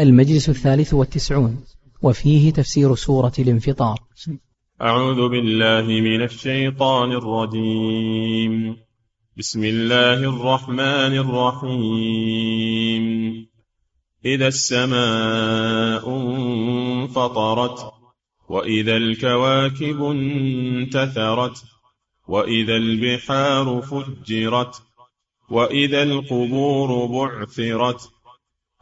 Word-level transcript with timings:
المجلس 0.00 0.48
الثالث 0.48 0.94
والتسعون 0.94 1.64
وفيه 2.02 2.52
تفسير 2.52 2.94
سورة 2.94 3.32
الانفطار. 3.38 3.98
أعوذ 4.82 5.28
بالله 5.28 5.82
من 5.82 6.22
الشيطان 6.22 7.12
الرجيم. 7.12 8.76
بسم 9.36 9.64
الله 9.64 10.14
الرحمن 10.14 11.18
الرحيم. 11.24 13.04
إذا 14.24 14.48
السماء 14.48 16.08
انفطرت 16.08 17.92
وإذا 18.48 18.96
الكواكب 18.96 20.02
انتثرت 20.02 21.64
وإذا 22.28 22.76
البحار 22.76 23.82
فجرت 23.82 24.82
وإذا 25.50 26.02
القبور 26.02 27.06
بعثرت 27.06 28.10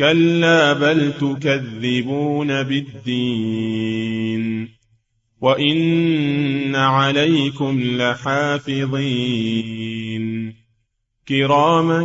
كلا 0.00 0.72
بل 0.72 1.12
تكذبون 1.12 2.62
بالدين 2.62 4.00
وإن 5.40 6.76
عليكم 6.76 7.80
لحافظين 7.82 9.44
كراما 11.28 12.00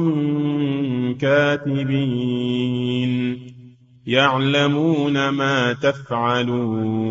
كاتبين 1.22 2.66
يعلمون 4.08 5.30
ما 5.30 5.74
تفعلون 5.74 7.06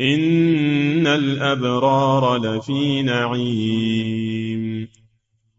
إن 0.00 1.06
الأبرار 1.06 2.36
لفي 2.36 3.02
نعيم 3.02 4.88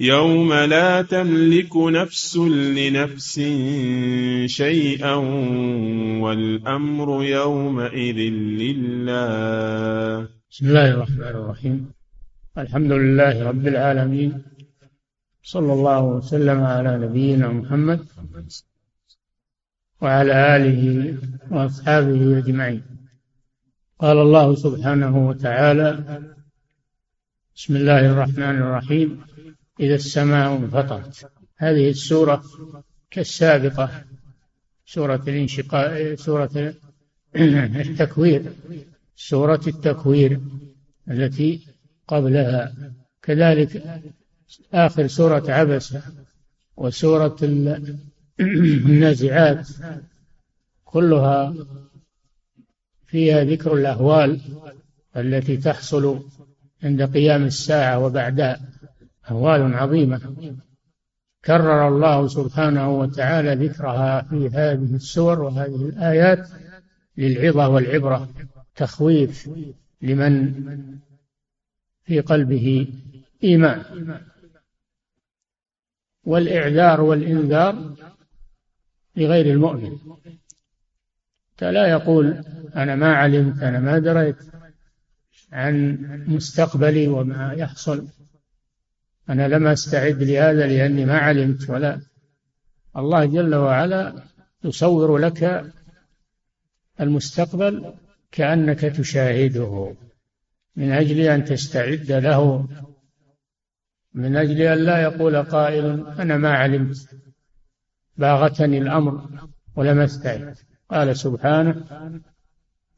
يوم 0.00 0.52
لا 0.52 1.02
تملك 1.02 1.76
نفس 1.76 2.36
لنفس 2.36 3.34
شيئا 4.46 5.14
والأمر 6.20 7.24
يومئذ 7.24 8.16
لله. 8.60 10.28
بسم 10.50 10.66
الله 10.66 10.90
الرحمن 10.90 11.22
الرحيم. 11.22 11.92
الحمد 12.58 12.92
لله 12.92 13.48
رب 13.48 13.66
العالمين. 13.66 14.42
صلى 15.42 15.72
الله 15.72 16.02
وسلم 16.02 16.60
على 16.60 16.98
نبينا 16.98 17.48
محمد 17.48 18.00
وعلى 20.02 20.56
آله 20.56 21.14
وأصحابه 21.50 22.38
أجمعين. 22.38 22.82
قال 23.98 24.18
الله 24.18 24.54
سبحانه 24.54 25.28
وتعالى 25.28 26.20
بسم 27.56 27.76
الله 27.76 28.12
الرحمن 28.12 28.56
الرحيم. 28.62 29.35
إذا 29.80 29.94
السماء 29.94 30.56
انفطرت. 30.56 31.30
هذه 31.56 31.90
السورة 31.90 32.44
كالسابقة 33.10 34.04
سورة 34.86 35.22
الانشقاق 35.28 36.14
سورة 36.14 36.74
التكوير 37.36 38.52
سورة 39.16 39.60
التكوير 39.66 40.40
التي 41.10 41.66
قبلها. 42.08 42.74
كذلك 43.22 44.02
آخر 44.72 45.06
سورة 45.06 45.44
عبسة 45.48 46.02
وسورة 46.76 47.36
النازعات 48.40 49.68
كلها 50.84 51.54
فيها 53.06 53.44
ذكر 53.44 53.74
الأهوال 53.74 54.40
التي 55.16 55.56
تحصل 55.56 56.24
عند 56.82 57.02
قيام 57.02 57.44
الساعة 57.44 57.98
وبعدها. 57.98 58.65
أهوال 59.30 59.74
عظيمة. 59.74 60.54
كرر 61.44 61.88
الله 61.88 62.28
سبحانه 62.28 62.98
وتعالى 62.98 63.66
ذكرها 63.66 64.22
في 64.22 64.48
هذه 64.48 64.94
السور 64.94 65.42
وهذه 65.42 65.88
الآيات 65.88 66.48
للعظة 67.16 67.68
والعبرة 67.68 68.28
تخويف 68.76 69.50
لمن 70.02 70.54
في 72.04 72.20
قلبه 72.20 72.88
إيمان. 73.44 73.82
والإعذار 76.24 77.00
والإنذار 77.00 77.94
لغير 79.16 79.46
المؤمن. 79.46 79.98
لا 81.62 81.86
يقول 81.86 82.44
أنا 82.76 82.94
ما 82.94 83.14
علمت 83.14 83.62
أنا 83.62 83.80
ما 83.80 83.98
دريت 83.98 84.36
عن 85.52 85.98
مستقبلي 86.28 87.08
وما 87.08 87.52
يحصل. 87.52 88.08
أنا 89.30 89.48
لم 89.48 89.66
أستعد 89.66 90.22
لهذا 90.22 90.66
لأني 90.66 91.04
ما 91.04 91.18
علمت 91.18 91.70
ولا 91.70 92.00
الله 92.96 93.24
جل 93.24 93.54
وعلا 93.54 94.22
يصور 94.64 95.18
لك 95.18 95.72
المستقبل 97.00 97.94
كأنك 98.32 98.80
تشاهده. 98.80 99.94
من 100.76 100.92
أجل 100.92 101.20
أن 101.20 101.44
تستعد 101.44 102.12
له 102.12 102.68
من 104.14 104.36
أجل 104.36 104.62
أن 104.62 104.78
لا 104.78 105.02
يقول 105.02 105.42
قائل 105.42 106.06
أنا 106.06 106.36
ما 106.36 106.54
علمت 106.54 107.08
باغتني 108.16 108.78
الأمر 108.78 109.28
ولم 109.76 109.98
أستعد. 109.98 110.56
قال 110.90 111.16
سبحانه 111.16 111.84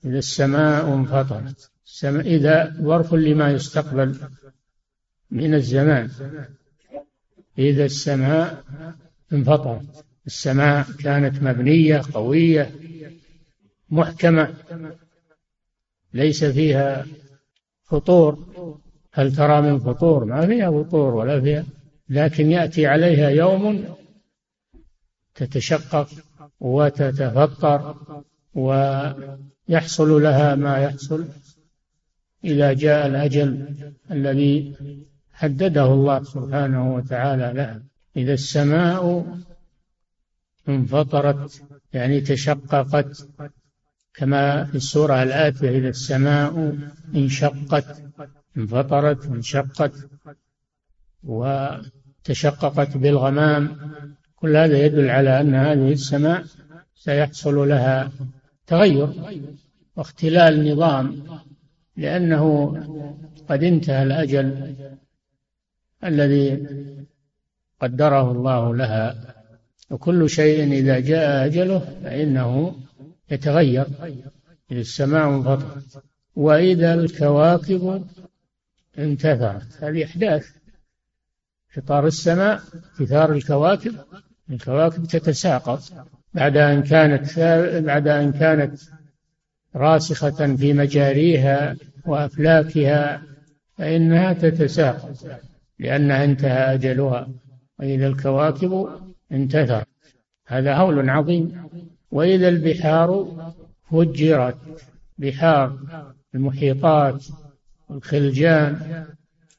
إذا 0.04 0.18
السماء 0.18 0.94
انفطرت 0.94 1.70
إذا 2.04 2.76
ظرف 2.82 3.14
لما 3.14 3.50
يستقبل 3.50 4.18
من 5.30 5.54
الزمان. 5.54 6.10
إذا 7.58 7.84
السماء 7.84 8.64
انفطرت 9.32 10.04
السماء 10.26 10.86
كانت 11.04 11.42
مبنية 11.42 12.02
قوية 12.14 12.70
محكمة. 13.90 14.54
ليس 16.14 16.44
فيها 16.44 17.06
فطور. 17.84 18.46
هل 19.12 19.36
ترى 19.36 19.62
من 19.62 19.78
فطور؟ 19.78 20.24
ما 20.24 20.46
فيها 20.46 20.70
فطور 20.70 21.14
ولا 21.14 21.40
فيها. 21.40 21.64
لكن 22.08 22.50
يأتي 22.50 22.86
عليها 22.86 23.28
يوم 23.28 23.84
تتشقق 25.34 26.08
وتتفطر 26.60 27.96
ويحصل 28.54 30.22
لها 30.22 30.54
ما 30.54 30.78
يحصل 30.78 31.28
إذا 32.44 32.72
جاء 32.72 33.06
الأجل 33.06 33.74
الذي 34.10 34.74
حدده 35.40 35.84
الله 35.84 36.22
سبحانه 36.22 36.94
وتعالى 36.94 37.52
لها. 37.58 37.82
إذا 38.16 38.32
السماء 38.32 39.26
انفطرت 40.68 41.62
يعني 41.92 42.20
تشققت 42.20 43.28
كما 44.14 44.64
في 44.64 44.74
السورة 44.74 45.22
الآتية 45.22 45.70
إذا 45.78 45.88
السماء 45.88 46.76
انشقت 47.14 48.02
انفطرت 48.56 49.26
وانشقت 49.26 49.92
وتشققت 51.22 52.96
بالغمام 52.96 53.76
كل 54.36 54.56
هذا 54.56 54.78
يدل 54.84 55.10
على 55.10 55.40
أن 55.40 55.54
هذه 55.54 55.92
السماء 55.92 56.44
سيحصل 56.94 57.68
لها 57.68 58.10
تغير 58.66 59.08
واختلال 59.96 60.72
نظام 60.72 61.22
لأنه 61.96 62.74
قد 63.48 63.64
انتهى 63.64 64.02
الأجل 64.02 64.74
الذي 66.04 66.66
قدره 67.80 68.32
الله 68.32 68.76
لها. 68.76 69.34
وكل 69.90 70.30
شيء 70.30 70.72
إذا 70.72 70.98
جاء 71.00 71.46
أجله 71.46 71.78
فإنه 72.04 72.76
يتغير. 73.30 73.86
إذا 74.70 74.80
السماء 74.80 75.28
انفطرت. 75.28 76.02
وإذا 76.36 76.94
الكواكب 76.94 78.06
انتثرت. 78.98 79.84
هذه 79.84 80.04
أحداث. 80.04 80.46
فطار 81.68 82.06
السماء 82.06 82.62
انتثار 83.00 83.32
الكواكب. 83.32 83.94
الكواكب 84.50 85.04
تتساقط. 85.04 85.82
بعد 86.34 86.56
أن 86.56 86.82
كانت 86.82 87.38
بعد 87.84 88.08
أن 88.08 88.32
كانت 88.32 88.80
راسخة 89.76 90.56
في 90.56 90.72
مجاريها 90.72 91.76
وأفلاكها 92.06 93.22
فإنها 93.78 94.32
تتساقط. 94.32 95.26
لأنها 95.78 96.24
انتهى 96.24 96.74
أجلها 96.74 97.28
وإذا 97.78 98.06
الكواكب 98.06 98.88
انتثرت. 99.32 99.86
هذا 100.46 100.74
هول 100.74 101.10
عظيم. 101.10 101.68
وإذا 102.10 102.48
البحار 102.48 103.36
فجرت 103.90 104.56
بحار 105.18 105.78
المحيطات 106.34 107.24
والخلجان 107.88 109.04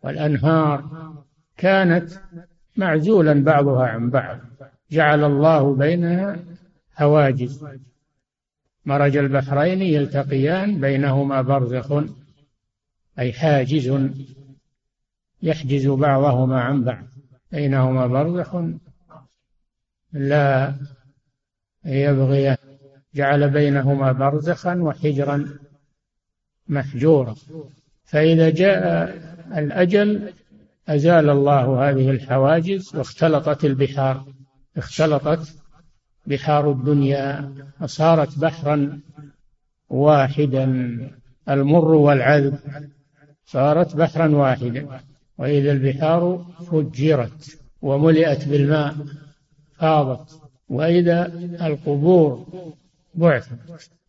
والأنهار 0.03 0.83
كانت 1.57 2.11
معزولا 2.77 3.43
بعضها 3.43 3.87
عن 3.87 4.09
بعض. 4.09 4.39
جعل 4.91 5.23
الله 5.23 5.75
بينها 5.75 6.39
حواجز. 6.93 7.65
مرج 8.85 9.17
البحرين 9.17 9.81
يلتقيان 9.81 10.81
بينهما 10.81 11.41
برزخ 11.41 12.03
أي 13.19 13.33
حاجز. 13.33 13.89
يحجز 15.41 15.87
بعضهما 15.87 16.61
عن 16.61 16.83
بعض 16.83 17.05
بينهما 17.51 18.07
برزخ 18.07 18.55
لا 20.13 20.75
يبغي 21.85 22.57
جعل 23.15 23.49
بينهما 23.49 24.11
برزخا 24.11 24.75
وحجرا 24.75 25.49
محجورا. 26.67 27.35
فإذا 28.03 28.49
جاء 28.49 29.09
الأجل 29.57 30.33
أزال 30.87 31.29
الله 31.29 31.89
هذه 31.89 32.09
الحواجز 32.09 32.95
واختلطت 32.95 33.65
البحار 33.65 34.25
اختلطت 34.77 35.55
بحار 36.25 36.71
الدنيا 36.71 37.53
فصارت 37.79 38.39
بحرا 38.39 39.01
واحدا 39.89 40.65
المر 41.49 41.93
والعذب 41.93 42.59
صارت 43.45 43.95
بحرا 43.95 44.27
واحدا. 44.27 45.01
وإذا 45.39 45.71
البحار 45.71 46.45
فجرت 46.71 47.59
وملئت 47.81 48.47
بالماء 48.47 48.95
فاضت 49.77 50.41
وإذا 50.69 51.25
القبور 51.67 52.45
بعثت 53.15 53.59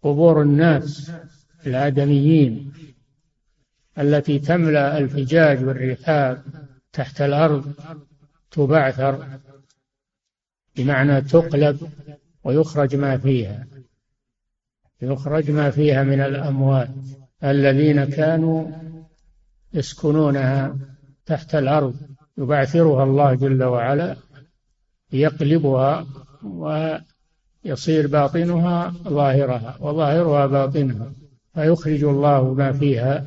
قبور 0.03 0.43
الناس 0.43 1.13
الآدميين 1.67 2.73
التي 3.99 4.39
تملأ 4.39 4.99
الفجاج 4.99 5.65
والرحاب 5.65 6.43
تحت 6.93 7.21
الأرض 7.21 7.73
تبعثر 8.51 9.27
بمعنى 10.77 11.21
تقلب 11.21 11.91
ويخرج 12.45 12.97
ما 12.97 13.17
فيها 13.17 13.67
يخرج 15.03 15.51
ما 15.51 15.71
فيها 15.71 16.03
من 16.03 16.21
الأموات 16.21 16.91
الذين 17.45 18.05
كانوا 18.05 18.71
يسكنونها 19.75 20.79
تحت 21.31 21.55
الأرض 21.55 21.95
يبعثرها 22.39 23.05
الله 23.05 23.35
جل 23.35 23.65
وعلا 23.65 24.17
يقلبها 25.13 26.07
ويصير 26.45 28.07
باطنها 28.07 28.95
ظاهرها 29.09 29.77
وظاهرها 29.81 30.47
باطنها 30.47 31.13
فيخرج 31.55 32.05
الله 32.05 32.55
ما 32.55 32.73
فيها 32.73 33.25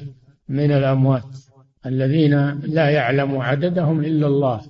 من 0.49 0.71
الأموات. 0.71 1.23
الذين 1.85 2.49
لا 2.49 2.89
يعلم 2.89 3.37
عددهم 3.37 3.99
إلا 3.99 4.27
الله. 4.27 4.61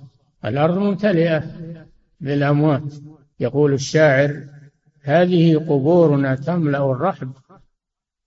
الأرض 0.44 0.78
ممتلئة 0.78 1.44
بالأموات 2.20 2.94
يقول 3.40 3.72
الشاعر 3.72 4.44
هذه 5.02 5.56
قبورنا 5.56 6.34
تملأ 6.34 6.90
الرحب 6.90 7.32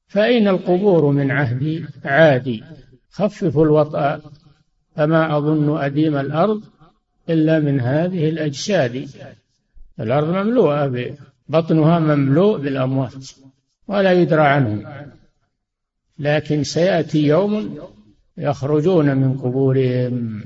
فأين 0.07 0.47
القبور 0.47 1.11
من 1.11 1.31
عهد 1.31 1.85
عادي؟ 2.05 2.63
خففوا 3.09 3.65
الوطأ 3.65 4.21
فما 4.97 5.37
أظن 5.37 5.77
أديم 5.77 6.17
الأرض 6.17 6.61
إلا 7.29 7.59
من 7.59 7.81
هذه 7.81 8.29
الأجساد. 8.29 9.09
الأرض 9.99 10.27
مملوءة 10.27 11.13
بطنها 11.49 11.99
مملوء 11.99 12.57
بالأموات 12.57 13.29
ولا 13.87 14.11
يدرى 14.11 14.41
عنهم 14.41 14.85
لكن 16.19 16.63
سيأتي 16.63 17.27
يوم 17.27 17.79
يخرجون 18.37 19.17
من 19.17 19.37
قبورهم 19.37 20.43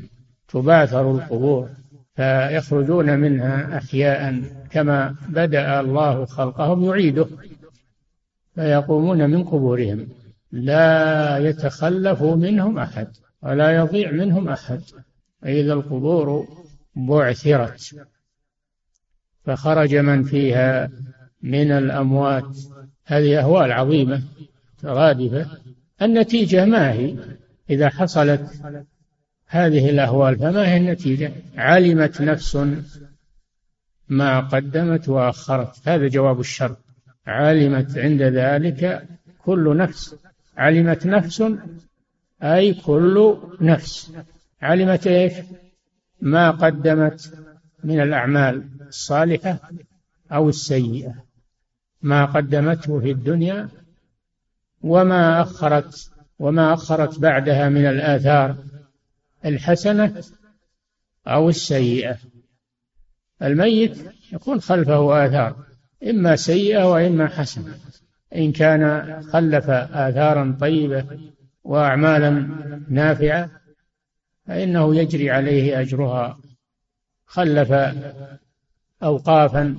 تباثر 0.48 1.12
القبور 1.12 1.70
فيخرجون 2.16 3.20
منها 3.20 3.78
أحياء 3.78 4.42
كما 4.72 5.16
بدأ 5.30 5.80
الله 5.80 6.26
خلقهم 6.26 6.86
يعيده. 6.86 7.28
فيقومون 8.56 9.30
من 9.30 9.44
قبورهم 9.44 10.08
لا 10.52 11.38
يتخلف 11.38 12.24
منهم 12.24 12.80
أحد. 12.80 13.08
ولا 13.44 13.76
يضيع 13.76 14.12
منهم 14.12 14.50
أحد. 14.50 14.82
إذا 15.46 15.74
القبور 15.74 16.48
بعثرت 16.96 17.96
فخرج 19.46 19.96
من 19.96 20.24
فيها 20.24 20.90
من 21.42 21.72
الأموات. 21.72 22.58
هذه 23.06 23.40
أهوال 23.40 23.72
عظيمة 23.72 24.24
غادفة 24.86 25.48
النتيجة 26.02 26.66
ما 26.66 26.92
هي؟ 26.92 27.16
إذا 27.70 27.90
حصلت 27.90 28.62
هذه 29.48 29.90
الأهوال 29.90 30.40
فما 30.40 30.68
هي 30.68 30.78
النتيجة؟ 30.78 31.32
علمت 31.58 32.22
نفس 32.22 32.58
ما 34.10 34.40
قدمت 34.40 35.10
وأخرت. 35.10 35.88
هذا 35.88 36.08
جواب 36.08 36.40
الشر. 36.40 36.76
علمت 37.28 37.98
عند 37.98 38.22
ذلك 38.22 39.08
كل 39.44 39.78
نفس. 39.78 40.16
علمت 40.58 41.06
نفس 41.06 41.44
أي 42.44 42.74
كل 42.74 43.38
نفس. 43.62 44.14
علمت 44.62 45.08
إيش؟ 45.08 45.34
ما 46.22 46.52
قدمت 46.52 47.34
من 47.84 48.02
الأعمال 48.02 48.70
الصالحة 48.88 49.60
أو 50.32 50.50
السيئة. 50.50 51.16
ما 52.02 52.26
قدمته 52.26 53.00
في 53.00 53.12
الدنيا 53.12 53.70
وما 54.82 55.42
أخرت 55.42 56.12
وما 56.40 56.74
أخرت 56.74 57.20
بعدها 57.20 57.70
من 57.70 57.86
الآثار 57.86 58.56
الحسنة 59.46 60.24
أو 61.28 61.50
السيئة. 61.50 62.18
الميت 63.42 63.98
يكون 64.34 64.62
خلفه 64.62 65.26
آثار 65.26 65.66
إما 66.10 66.36
سيئة 66.36 66.92
وإما 66.92 67.28
حسنة. 67.28 67.78
إن 68.36 68.52
كان 68.52 69.24
خلف 69.24 69.70
آثارا 69.70 70.58
طيبة 70.60 71.06
وأعمالا 71.64 72.30
نافعة 72.90 73.50
فإنه 74.48 74.96
يجري 74.96 75.32
عليه 75.32 75.80
أجرها. 75.80 76.40
خلف 77.26 77.72
أوقافا 79.04 79.76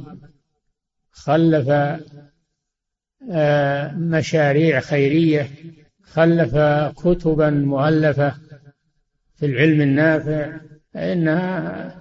خلف 1.10 1.68
آه، 3.30 3.92
مشاريع 3.92 4.80
خيرية 4.80 5.50
خلف 6.04 6.56
كتبا 6.96 7.50
مؤلفة 7.50 8.34
في 9.34 9.46
العلم 9.46 9.80
النافع. 9.80 10.60
فإنها 10.94 11.94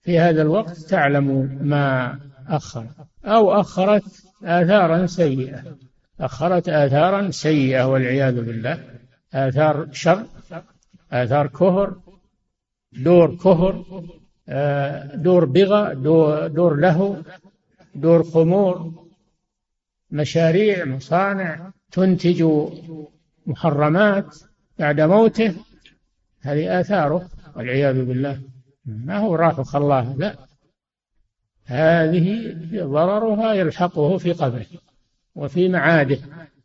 في 0.00 0.18
هذا 0.18 0.42
الوقت 0.42 0.76
تعلم 0.76 1.58
ما 1.62 2.18
أخر 2.48 2.86
أو 3.24 3.60
أخرت 3.60 4.04
آثارا 4.44 5.06
سيئة. 5.06 5.76
أخرت 6.22 6.68
آثارا 6.68 7.30
سيئة 7.30 7.84
والعياذ 7.84 8.44
بالله. 8.44 8.84
آثار 9.34 9.88
شر 9.92 10.26
آثار 11.12 11.46
كهر 11.46 11.96
دور 12.92 13.36
كهر 13.36 13.84
آه، 14.48 15.16
دور 15.16 15.44
بغى 15.44 15.94
دور, 15.94 16.46
دور 16.46 16.76
له 16.76 17.22
دور 17.94 18.22
خمور 18.22 18.92
مشاريع 20.10 20.84
مصانع 20.84 21.70
تنتج 21.92 22.44
محرمات 23.46 24.36
بعد 24.78 25.00
موته. 25.00 25.54
هذه 26.40 26.80
آثاره 26.80 27.28
والعياذ 27.56 28.04
بالله. 28.04 28.40
ما 28.84 29.18
هو 29.18 29.34
راح 29.34 29.58
وخلاه 29.58 30.14
لا. 30.16 30.34
هذه 31.64 32.56
ضررها 32.74 33.52
يلحقه 33.52 34.18
في 34.18 34.32
قبره. 34.32 34.66
وفي 35.34 35.68
معاده. 35.68 36.18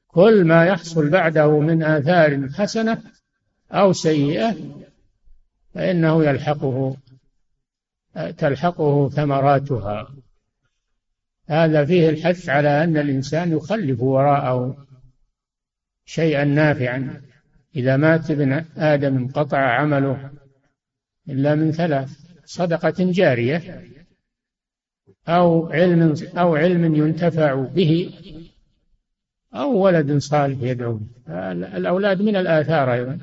كل 0.08 0.46
ما 0.46 0.66
يحصل 0.66 1.10
بعده 1.10 1.60
من 1.60 1.84
آثار 1.84 2.50
حسنة 2.50 3.04
أو 3.72 3.94
سيئة 3.94 4.56
فإنه 5.74 6.24
يلحقه 6.26 6.98
تلحقه 8.38 9.10
ثمراتها. 9.10 10.08
هذا 11.50 11.86
فيه 11.86 12.10
الحث 12.10 12.50
على 12.50 12.84
أن 12.84 12.98
الإنسان 12.98 13.52
يخلف 13.52 14.02
وراءه 14.02 14.86
شيئا 16.06 16.44
نافعا. 16.44 17.22
إذا 17.76 17.98
مات 17.98 18.32
ابن 18.32 18.66
آدم 18.78 19.18
انقطع 19.18 19.58
عمله 19.58 20.32
إلا 21.30 21.56
من 21.56 21.72
ثلاث 21.72 22.28
صدقة 22.46 22.96
جارية 23.00 23.84
أو 25.28 25.68
علم 25.68 26.14
أو 26.38 26.56
علم 26.56 26.96
ينتفع 26.96 27.54
به 27.54 28.14
أو 29.54 29.78
ولد 29.78 30.18
صالح 30.18 30.58
يدعو 30.62 31.00
الأولاد 31.30 32.22
من 32.22 32.36
الآثار 32.36 32.94
أيضا. 32.94 33.18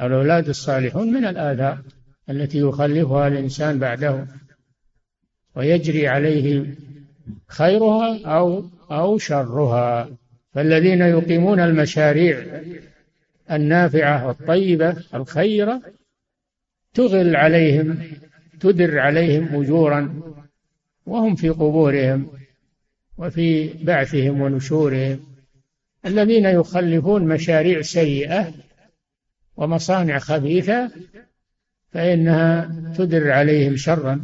الأولاد 0.00 0.48
الصالحون 0.48 1.12
من 1.12 1.24
الآثار 1.24 1.78
التي 2.30 2.58
يخلفها 2.58 3.28
الإنسان 3.28 3.78
بعده. 3.78 4.26
ويجري 5.56 6.08
عليه 6.08 6.74
خيرها 7.48 8.26
أو 8.26 8.64
أو 8.90 9.18
شرها. 9.18 10.08
فالذين 10.52 11.00
يقيمون 11.00 11.60
المشاريع 11.60 12.62
النافعة 13.50 14.30
الطيبة 14.30 14.96
الخيرة 15.14 15.82
تغل 16.94 17.36
عليهم 17.36 17.98
تدر 18.60 18.98
عليهم 18.98 19.62
أجورا. 19.62 20.22
وهم 21.06 21.34
في 21.34 21.48
قبورهم 21.48 22.30
وفي 23.18 23.72
بعثهم 23.84 24.40
ونشورهم. 24.40 25.31
الذين 26.06 26.44
يخلفون 26.44 27.28
مشاريع 27.28 27.82
سيئة 27.82 28.52
ومصانع 29.56 30.18
خبيثة 30.18 30.90
فإنها 31.92 32.72
تدر 32.96 33.30
عليهم 33.30 33.76
شرا 33.76 34.22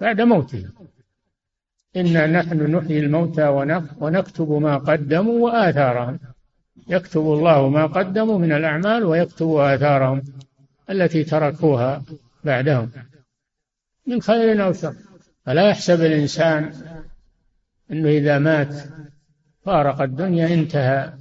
بعد 0.00 0.20
موتهم. 0.20 0.72
إنا 1.96 2.26
نحن 2.26 2.76
نحيي 2.76 2.98
الموتى 2.98 3.48
ونكتب 4.00 4.52
ما 4.52 4.76
قدموا 4.76 5.44
وآثارهم. 5.44 6.18
يكتب 6.88 7.20
الله 7.20 7.68
ما 7.68 7.86
قدموا 7.86 8.38
من 8.38 8.52
الأعمال 8.52 9.04
ويكتب 9.04 9.50
آثارهم 9.50 10.22
التي 10.90 11.24
تركوها 11.24 12.04
بعدهم. 12.44 12.90
من 14.06 14.20
خير 14.22 14.64
أو 14.64 14.72
شر. 14.72 14.94
فلا 15.46 15.68
يحسب 15.68 16.00
الإنسان 16.00 16.72
أنه 17.90 18.08
إذا 18.08 18.38
مات 18.38 18.74
فارق 19.66 20.02
الدنيا 20.02 20.54
انتهى 20.54 21.12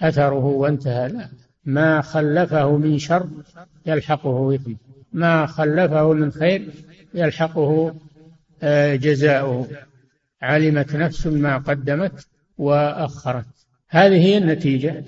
أثره 0.00 0.44
وانتهى. 0.44 1.08
لا 1.08 1.28
ما 1.64 2.00
خلفه 2.00 2.76
من 2.76 2.98
شر 2.98 3.28
يلحقه 3.86 4.54
إثم 4.54 4.72
ما 5.12 5.46
خلفه 5.46 6.12
من 6.12 6.32
خير 6.32 6.68
يلحقه 7.14 7.94
آه، 8.62 8.94
جزاؤه. 8.94 9.68
علمت 10.42 10.96
نفس 10.96 11.26
ما 11.26 11.58
قدمت 11.58 12.26
وأخرت. 12.58 13.46
هذه 13.88 14.38
النتيجة 14.38 15.04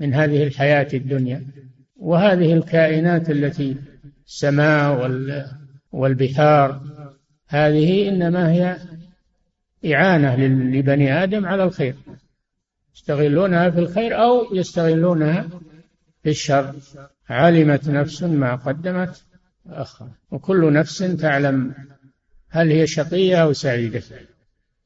من 0.00 0.14
هذه 0.14 0.42
الحياة 0.42 0.88
الدنيا. 0.94 1.46
وهذه 1.96 2.52
الكائنات 2.52 3.30
التي 3.30 3.76
السماء 4.26 5.10
والبحار 5.92 6.80
هذه 7.48 8.08
إنما 8.08 8.52
هي 8.52 8.76
إعانة 9.94 10.36
لبني 10.46 11.22
آدم 11.22 11.46
على 11.46 11.64
الخير. 11.64 11.94
يستغلونها 12.94 13.70
في 13.70 13.78
الخير 13.78 14.22
أو 14.22 14.54
يستغلونها 14.54 15.48
في 16.22 16.30
الشر. 16.30 16.74
علمت 17.28 17.88
نفس 17.88 18.22
ما 18.22 18.54
قدمت 18.54 19.24
وأخرت 19.64 20.10
وكل 20.30 20.72
نفس 20.72 20.98
تعلم 20.98 21.74
هل 22.48 22.70
هي 22.70 22.86
شقية 22.86 23.42
أو 23.42 23.52
سعيدة. 23.52 24.02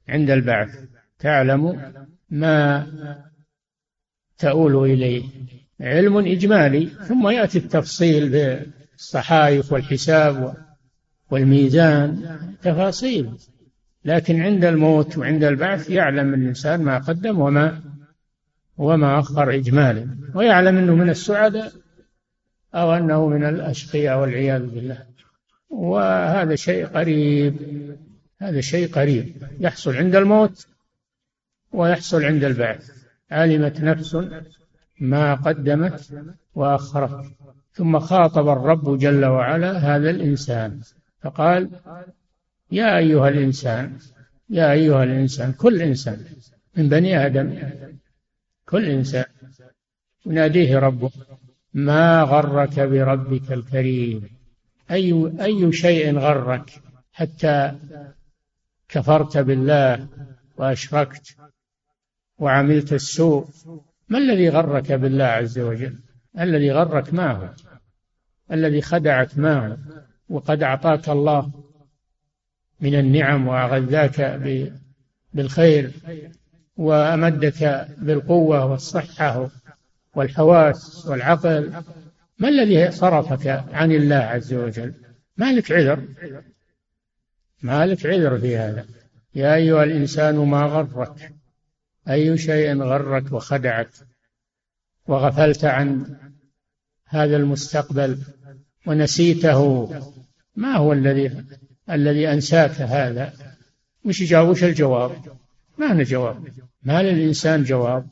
عند 0.08 0.30
البعث 0.30 0.78
تعلم 1.18 1.92
ما 2.30 2.86
تؤول 4.38 4.90
إليه. 4.90 5.22
علم 5.80 6.16
إجمالي. 6.16 6.86
ثم 6.86 7.28
يأتي 7.28 7.58
التفصيل 7.58 8.28
بالصحائف 8.28 9.72
والحساب 9.72 10.56
والميزان. 11.30 12.36
تفاصيل. 12.62 13.30
لكن 14.04 14.40
عند 14.40 14.64
الموت 14.64 15.18
وعند 15.18 15.44
البعث 15.44 15.90
يعلم 15.90 16.34
الإنسان 16.34 16.82
ما 16.82 16.98
قدم 16.98 17.40
وما 17.40 17.80
وما 18.78 19.18
أخر 19.18 19.54
إجمالا 19.54 20.16
ويعلم 20.34 20.78
أنه 20.78 20.94
من 20.94 21.10
السعداء 21.10 21.72
أو 22.74 22.92
أنه 22.92 23.28
من 23.28 23.44
الأشقياء 23.44 24.20
والعياذ 24.20 24.66
بالله. 24.66 25.06
وهذا 25.70 26.54
شيء 26.54 26.86
قريب 26.86 27.56
هذا 28.40 28.60
شيء 28.60 28.92
قريب. 28.92 29.36
يحصل 29.60 29.96
عند 29.96 30.16
الموت 30.16 30.66
ويحصل 31.72 32.24
عند 32.24 32.44
البعث. 32.44 32.90
علمت 33.30 33.80
نفس 33.80 34.16
ما 35.00 35.34
قدمت 35.34 36.24
وأخرت. 36.54 37.26
ثم 37.72 37.98
خاطب 37.98 38.48
الرب 38.48 38.98
جل 38.98 39.24
وعلا 39.24 39.78
هذا 39.78 40.10
الإنسان 40.10 40.80
فقال 41.22 41.70
يا 42.72 42.98
أيها 42.98 43.28
الإنسان 43.28 43.98
يا 44.50 44.72
أيها 44.72 45.04
الإنسان 45.04 45.52
كل 45.52 45.82
إنسان 45.82 46.24
من 46.76 46.88
بني 46.88 47.26
آدم 47.26 47.58
كل 48.66 48.84
إنسان 48.84 49.24
يناديه 50.26 50.78
ربه 50.78 51.10
ما 51.74 52.22
غرك 52.22 52.80
بربك 52.80 53.52
الكريم؟ 53.52 54.28
أي 54.90 55.32
أي 55.40 55.72
شيء 55.72 56.18
غرك 56.18 56.70
حتى 57.12 57.78
كفرت 58.88 59.38
بالله 59.38 60.08
وأشركت 60.56 61.36
وعملت 62.38 62.92
السوء؟ 62.92 63.46
ما 64.08 64.18
الذي 64.18 64.48
غرك 64.48 64.92
بالله 64.92 65.24
عز 65.24 65.58
وجل؟ 65.58 65.98
الذي 66.38 66.72
غرك 66.72 67.14
ما 67.14 67.32
هو؟ 67.32 67.48
الذي 68.52 68.82
خدعك 68.82 69.38
ما 69.38 69.66
هو؟ 69.66 69.76
وقد 70.28 70.62
أعطاك 70.62 71.08
الله 71.08 71.52
من 72.80 72.94
النعم 72.94 73.48
وأغذاك 73.48 74.40
بالخير 75.34 75.90
وأمدك 76.76 77.88
بالقوة 77.98 78.64
والصحة 78.64 79.50
والحواس 80.14 81.06
والعقل. 81.06 81.72
ما 82.38 82.48
الذي 82.48 82.90
صرفك 82.90 83.46
عن 83.72 83.92
الله 83.92 84.16
عز 84.16 84.54
وجل؟ 84.54 84.94
ما 85.36 85.52
لك 85.52 85.72
عذر؟ 85.72 86.04
ما 87.62 87.86
لك 87.86 88.06
عذر 88.06 88.38
في 88.38 88.56
هذا. 88.56 88.86
يا 89.34 89.54
أيها 89.54 89.84
الإنسان 89.84 90.36
ما 90.36 90.62
غرك؟ 90.62 91.32
أي 92.10 92.38
شيء 92.38 92.82
غرك 92.82 93.32
وخدعك 93.32 93.90
وغفلت 95.06 95.64
عن 95.64 96.16
هذا 97.06 97.36
المستقبل 97.36 98.18
ونسيته؟ 98.86 99.90
ما 100.56 100.76
هو 100.76 100.92
الذي 100.92 101.44
الذي 101.90 102.32
أنساك 102.32 102.70
هذا. 102.70 103.32
جاوب 104.24 104.48
وش 104.48 104.64
الجواب؟ 104.64 105.12
ما 105.78 105.92
هنا 105.92 106.02
جواب 106.02 106.48
ما 106.82 107.02
للإنسان 107.02 107.62
جواب. 107.64 108.06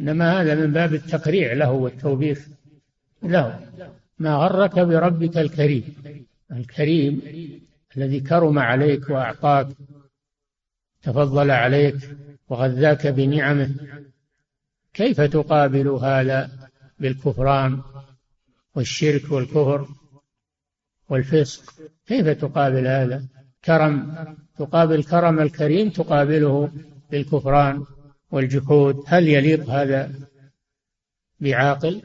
إنما 0.00 0.40
هذا 0.40 0.54
من 0.54 0.72
باب 0.72 0.94
التقريع 0.94 1.52
له 1.52 1.72
والتوبيخ 1.72 2.46
له. 3.22 3.60
ما 4.18 4.36
غرك 4.36 4.78
بربك 4.78 5.36
الكريم. 5.36 5.94
الكريم 6.52 7.22
الذي 7.96 8.20
كرم 8.20 8.58
عليك 8.58 9.10
وأعطاك 9.10 9.68
تفضل 11.02 11.50
عليك 11.50 11.96
وغذاك 12.48 13.06
بنعمه. 13.06 13.70
كيف 14.94 15.20
تقابل 15.20 15.88
هذا 15.88 16.50
بالكفران 16.98 17.82
والشرك 18.74 19.32
والكفر؟ 19.32 19.88
والفسق. 21.08 21.62
كيف 22.06 22.28
تقابل 22.28 22.86
هذا؟ 22.86 23.22
كرم. 23.64 24.14
تقابل 24.58 25.04
كرم 25.04 25.40
الكريم 25.40 25.90
تقابله 25.90 26.70
بالكفران 27.10 27.84
والجحود. 28.30 29.04
هل 29.06 29.28
يليق 29.28 29.70
هذا 29.70 30.10
بعاقل؟ 31.40 32.02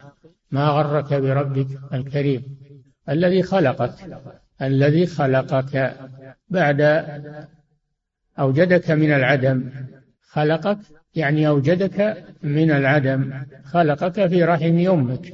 ما 0.52 0.68
غرك 0.68 1.14
بربك 1.14 1.68
الكريم. 1.94 2.44
الذي 3.10 3.44
خلقك. 3.44 3.94
الذي 4.62 5.06
خلقك. 5.06 5.96
بعد 6.50 6.82
أوجدك 8.40 8.92
من 8.92 9.12
العدم. 9.12 9.70
خلقك 10.22 10.78
يعني 11.16 11.48
أوجدك 11.48 12.26
من 12.44 12.72
العدم. 12.72 13.34
خلقك 13.64 14.28
في 14.28 14.44
رحم 14.44 14.90
أمك 14.90 15.34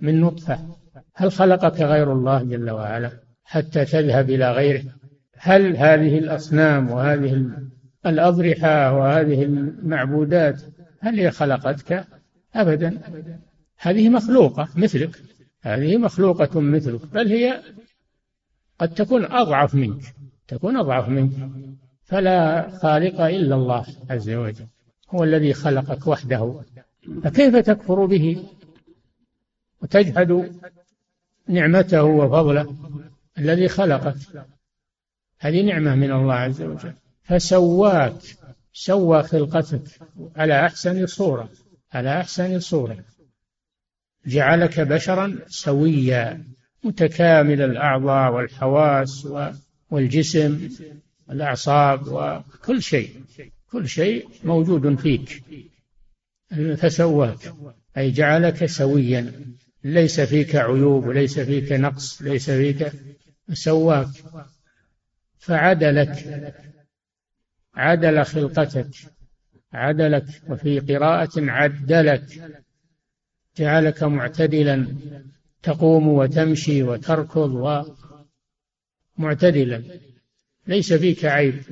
من 0.00 0.20
نطفة. 0.20 0.83
هل 1.14 1.32
خلقك 1.32 1.80
غير 1.80 2.12
الله 2.12 2.42
جل 2.42 2.70
وعلا 2.70 3.10
حتى 3.44 3.84
تذهب 3.84 4.30
إلى 4.30 4.52
غيره؟ 4.52 4.84
هل 5.38 5.76
هذه 5.76 6.18
الأصنام 6.18 6.90
وهذه 6.90 7.50
الأضرحة 8.06 8.92
وهذه 8.92 9.42
المعبودات 9.42 10.62
هل 11.00 11.20
هي 11.20 11.30
خلقتك؟ 11.30 12.04
أبدا. 12.54 13.00
هذه 13.78 14.08
مخلوقة 14.08 14.68
مثلك. 14.76 15.22
هذه 15.62 15.96
مخلوقة 15.96 16.60
مثلك. 16.60 17.06
بل 17.06 17.28
هي 17.28 17.62
قد 18.78 18.94
تكون 18.94 19.24
أضعف 19.24 19.74
منك. 19.74 20.02
تكون 20.48 20.76
أضعف 20.76 21.08
منك. 21.08 21.32
فلا 22.02 22.68
خالق 22.70 23.20
إلا 23.20 23.54
الله 23.54 23.86
عز 24.10 24.30
وجل. 24.30 24.66
هو 25.10 25.24
الذي 25.24 25.52
خلقك 25.52 26.06
وحده. 26.06 26.60
فكيف 27.24 27.56
تكفر 27.56 28.06
به؟ 28.06 28.44
وتجحد 29.82 30.50
نعمته 31.48 32.02
وفضله 32.02 32.76
الذي 33.38 33.68
خلقك. 33.68 34.16
هذه 35.38 35.62
نعمة 35.62 35.94
من 35.94 36.12
الله 36.12 36.34
عز 36.34 36.62
وجل. 36.62 36.94
فسواك 37.22 38.16
سوى 38.72 39.22
خلقتك 39.22 39.82
على 40.36 40.66
أحسن 40.66 41.06
صورة 41.06 41.48
على 41.92 42.20
أحسن 42.20 42.60
صورة. 42.60 43.04
جعلك 44.26 44.80
بشرا 44.80 45.38
سويا 45.46 46.44
متكامل 46.84 47.62
الأعضاء 47.62 48.32
والحواس 48.32 49.28
والجسم 49.90 50.68
الأعصاب 51.30 52.08
وكل 52.08 52.82
شيء 52.82 53.20
كل 53.72 53.88
شيء 53.88 54.28
موجود 54.44 54.94
فيك. 54.94 55.42
فسواك 56.76 57.54
أي 57.96 58.10
جعلك 58.10 58.66
سويا. 58.66 59.32
ليس 59.84 60.20
فيك 60.20 60.56
عيوب 60.56 61.06
وليس 61.06 61.40
فيك 61.40 61.72
نقص 61.72 62.22
ليس 62.22 62.50
فيك 62.50 62.92
سواك. 63.52 64.08
فعدلك 65.38 66.24
عدل 67.74 68.24
خلقتك 68.24 68.88
عدلك 69.72 70.24
وفي 70.48 70.80
قراءة 70.80 71.30
عدلك 71.36 72.24
جعلك 73.56 74.02
معتدلا 74.02 74.86
تقوم 75.62 76.08
وتمشي 76.08 76.82
وتركض 76.82 77.84
ومعتدلا 79.18 79.82
ليس 80.66 80.92
فيك 80.92 81.24
عيب 81.24 81.62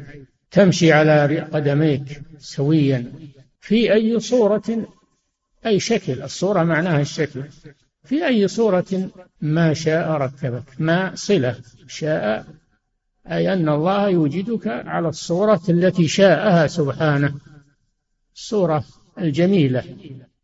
تمشي 0.50 0.92
على 0.92 1.40
قدميك 1.40 2.22
سويا 2.38 3.12
في 3.60 3.92
أي 3.92 4.20
صورة 4.20 4.86
أي 5.66 5.80
شكل. 5.80 6.22
الصورة 6.22 6.62
معناها 6.62 7.00
الشكل. 7.00 7.44
في 8.04 8.26
أي 8.26 8.48
صورة 8.48 9.10
ما 9.40 9.74
شاء 9.74 10.10
ركبك 10.10 10.64
ما 10.78 11.14
صلة 11.14 11.56
شاء 11.86 12.46
أي 13.30 13.52
أن 13.52 13.68
الله 13.68 14.08
يوجدك 14.08 14.66
على 14.66 15.08
الصورة 15.08 15.60
التي 15.68 16.08
شاءها 16.08 16.66
سبحانه. 16.66 17.34
الصورة 18.34 18.84
الجميلة 19.18 19.84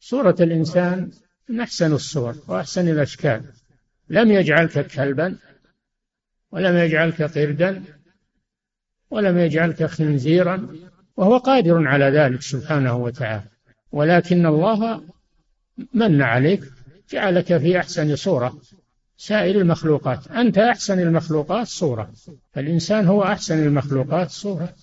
صورة 0.00 0.36
الإنسان 0.40 1.10
من 1.48 1.60
أحسن 1.60 1.92
الصور 1.92 2.34
وأحسن 2.48 2.88
الأشكال. 2.88 3.42
لم 4.08 4.30
يجعلك 4.30 4.86
كلبا 4.86 5.36
ولم 6.52 6.76
يجعلك 6.76 7.22
قردا 7.22 7.84
ولم 9.10 9.38
يجعلك 9.38 9.84
خنزيرا 9.84 10.68
وهو 11.16 11.38
قادر 11.38 11.88
على 11.88 12.04
ذلك 12.04 12.42
سبحانه 12.42 12.96
وتعالى. 12.96 13.44
ولكن 13.92 14.46
الله 14.46 15.02
من 15.94 16.22
عليك 16.22 16.62
جعلك 17.10 17.58
في 17.58 17.78
أحسن 17.78 18.16
صورة. 18.16 18.60
سائر 19.16 19.60
المخلوقات. 19.60 20.28
أنت 20.28 20.58
أحسن 20.58 20.98
المخلوقات 20.98 21.66
صورة. 21.66 22.10
فالإنسان 22.52 23.06
هو 23.06 23.22
أحسن 23.22 23.66
المخلوقات 23.66 24.30
صورة. 24.30 24.74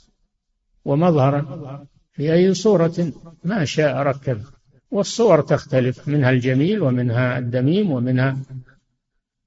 ومظهرا 0.86 1.86
في 2.12 2.34
أي 2.34 2.54
صورة 2.54 3.14
ما 3.44 3.66
شاء 3.66 3.98
ركب. 3.98 4.42
والصور 4.92 5.42
تختلف. 5.42 6.08
منها 6.08 6.30
الجميل 6.30 6.82
ومنها 6.82 7.38
الدميم 7.38 7.92
ومنها. 7.92 8.38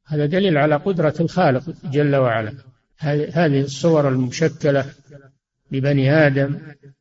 هذا 0.06 0.26
دليل 0.26 0.58
على 0.58 0.76
قدرة 0.76 1.14
الخالق 1.20 1.62
جل 1.84 2.16
وعلا. 2.16 2.52
هذه 2.98 3.60
الصور 3.60 4.08
المشكلة 4.08 4.84
لبني 5.72 6.12
آدم. 6.12 6.58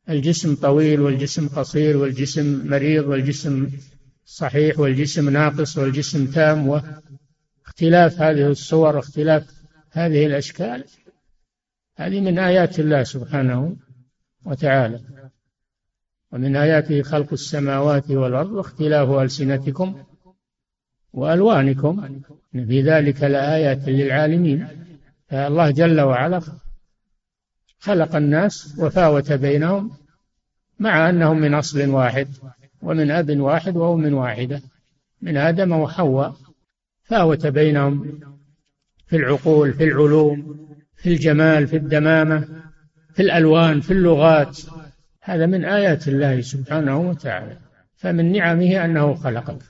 الجسم 0.08 0.54
طويل 0.54 1.00
والجسم 1.00 1.48
قصير 1.48 1.96
والجسم 1.96 2.68
مريض 2.70 3.06
والجسم 3.06 3.70
صحيح 4.30 4.78
والجسم 4.78 5.28
ناقص 5.28 5.78
والجسم 5.78 6.26
تام 6.26 6.68
واختلاف 6.68 8.20
هذه 8.20 8.46
الصور 8.46 8.96
واختلاف 8.96 9.62
هذه 9.90 10.26
الأشكال 10.26 10.84
هذه 11.96 12.20
من 12.20 12.38
آيات 12.38 12.80
الله 12.80 13.02
سبحانه 13.02 13.76
وتعالى. 14.44 15.00
ومن 16.32 16.56
آياته 16.56 17.02
خلق 17.02 17.32
السماوات 17.32 18.10
والأرض 18.10 18.50
واختلاف 18.50 19.10
ألسنتكم 19.10 20.04
وألوانكم. 21.12 22.22
في 22.52 22.82
ذلك 22.82 23.22
لآيات 23.22 23.88
للعالمين. 23.88 24.68
فالله 25.28 25.70
جل 25.70 26.00
وعلا 26.00 26.40
خلق 27.78 28.16
الناس 28.16 28.78
وفاوت 28.78 29.32
بينهم 29.32 29.96
مع 30.78 31.10
أنهم 31.10 31.40
من 31.40 31.54
أصل 31.54 31.88
واحد. 31.88 32.28
ومن 32.82 33.10
أب 33.10 33.40
واحد 33.40 33.76
وأم 33.76 34.14
واحدة. 34.14 34.62
من 35.22 35.36
آدم 35.36 35.72
وحواء. 35.72 36.36
فاوت 37.02 37.46
بينهم 37.46 38.20
في 39.06 39.16
العقول 39.16 39.72
في 39.72 39.84
العلوم 39.84 40.68
في 40.96 41.08
الجمال 41.08 41.66
في 41.66 41.76
الدمامة 41.76 42.48
في 43.14 43.22
الألوان 43.22 43.80
في 43.80 43.90
اللغات. 43.90 44.58
هذا 45.22 45.46
من 45.46 45.64
آيات 45.64 46.08
الله 46.08 46.40
سبحانه 46.40 47.00
وتعالى. 47.00 47.56
فمن 47.96 48.32
نعمه 48.32 48.84
أنه 48.84 49.14
خلقك 49.14 49.62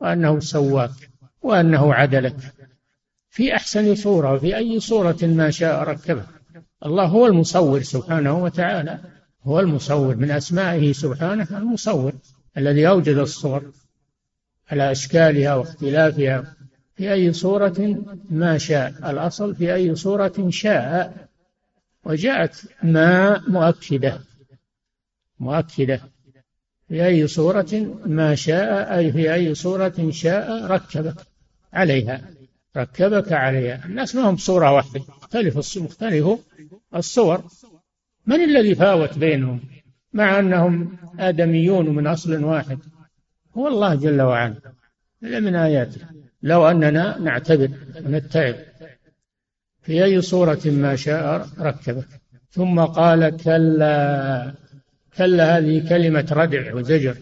وأنه 0.00 0.40
سواك 0.40 1.10
وأنه 1.42 1.94
عدلك. 1.94 2.36
في 3.30 3.56
أحسن 3.56 3.94
صورة 3.94 4.32
وفي 4.32 4.56
أي 4.56 4.80
صورة 4.80 5.18
ما 5.22 5.50
شاء 5.50 5.82
ركبك 5.82 6.26
الله 6.86 7.04
هو 7.04 7.26
المصور 7.26 7.82
سبحانه 7.82 8.42
وتعالى. 8.42 8.98
هو 9.42 9.60
المصور 9.60 10.16
من 10.16 10.30
أسمائه 10.30 10.92
سبحانه 10.92 11.46
المصور. 11.50 12.12
الذي 12.56 12.88
أوجد 12.88 13.16
الصور 13.16 13.72
على 14.70 14.92
أشكالها 14.92 15.54
واختلافها 15.54 16.56
في 16.96 17.12
أي 17.12 17.32
صورة 17.32 18.04
ما 18.30 18.58
شاء 18.58 19.10
الأصل 19.10 19.54
في 19.54 19.74
أي 19.74 19.94
صورة 19.94 20.48
شاء 20.48 21.16
وجاءت 22.04 22.62
ما 22.82 23.42
مؤكدة 23.48 24.20
مؤكدة 25.40 26.00
في 26.88 27.06
أي 27.06 27.26
صورة 27.26 27.96
ما 28.06 28.34
شاء 28.34 28.98
أي 28.98 29.12
في 29.12 29.34
أي 29.34 29.54
صورة 29.54 30.10
شاء 30.10 30.66
ركبك 30.66 31.26
عليها 31.72 32.32
ركبك 32.76 33.32
عليها. 33.32 33.84
الناس 33.84 34.14
ما 34.14 34.30
هم 34.30 34.34
بصورة 34.34 34.72
واحدة 34.72 35.00
مختلف 35.00 35.78
مختلف 35.78 36.38
الصور. 36.94 37.44
من 38.26 38.40
الذي 38.44 38.74
فاوت 38.74 39.18
بينهم؟ 39.18 39.60
مع 40.12 40.38
أنهم 40.38 40.96
آدميون 41.18 41.88
من 41.88 42.06
أصل 42.06 42.44
واحد. 42.44 42.78
هو 43.56 43.68
الله 43.68 43.94
جل 43.94 44.20
وعلا. 44.20 44.54
هذا 45.24 45.40
من 45.40 45.54
آياته. 45.54 46.00
لو 46.42 46.70
أننا 46.70 47.18
نعتبر 47.18 47.68
ونتعب. 48.04 48.54
في 49.82 50.04
أي 50.04 50.20
صورة 50.20 50.60
ما 50.66 50.96
شاء 50.96 51.48
ركبك. 51.60 52.08
ثم 52.50 52.80
قال 52.80 53.36
كلا. 53.36 54.52
كلا 55.16 55.58
هذه 55.58 55.88
كلمة 55.88 56.26
ردع 56.32 56.74
وزجر. 56.74 57.16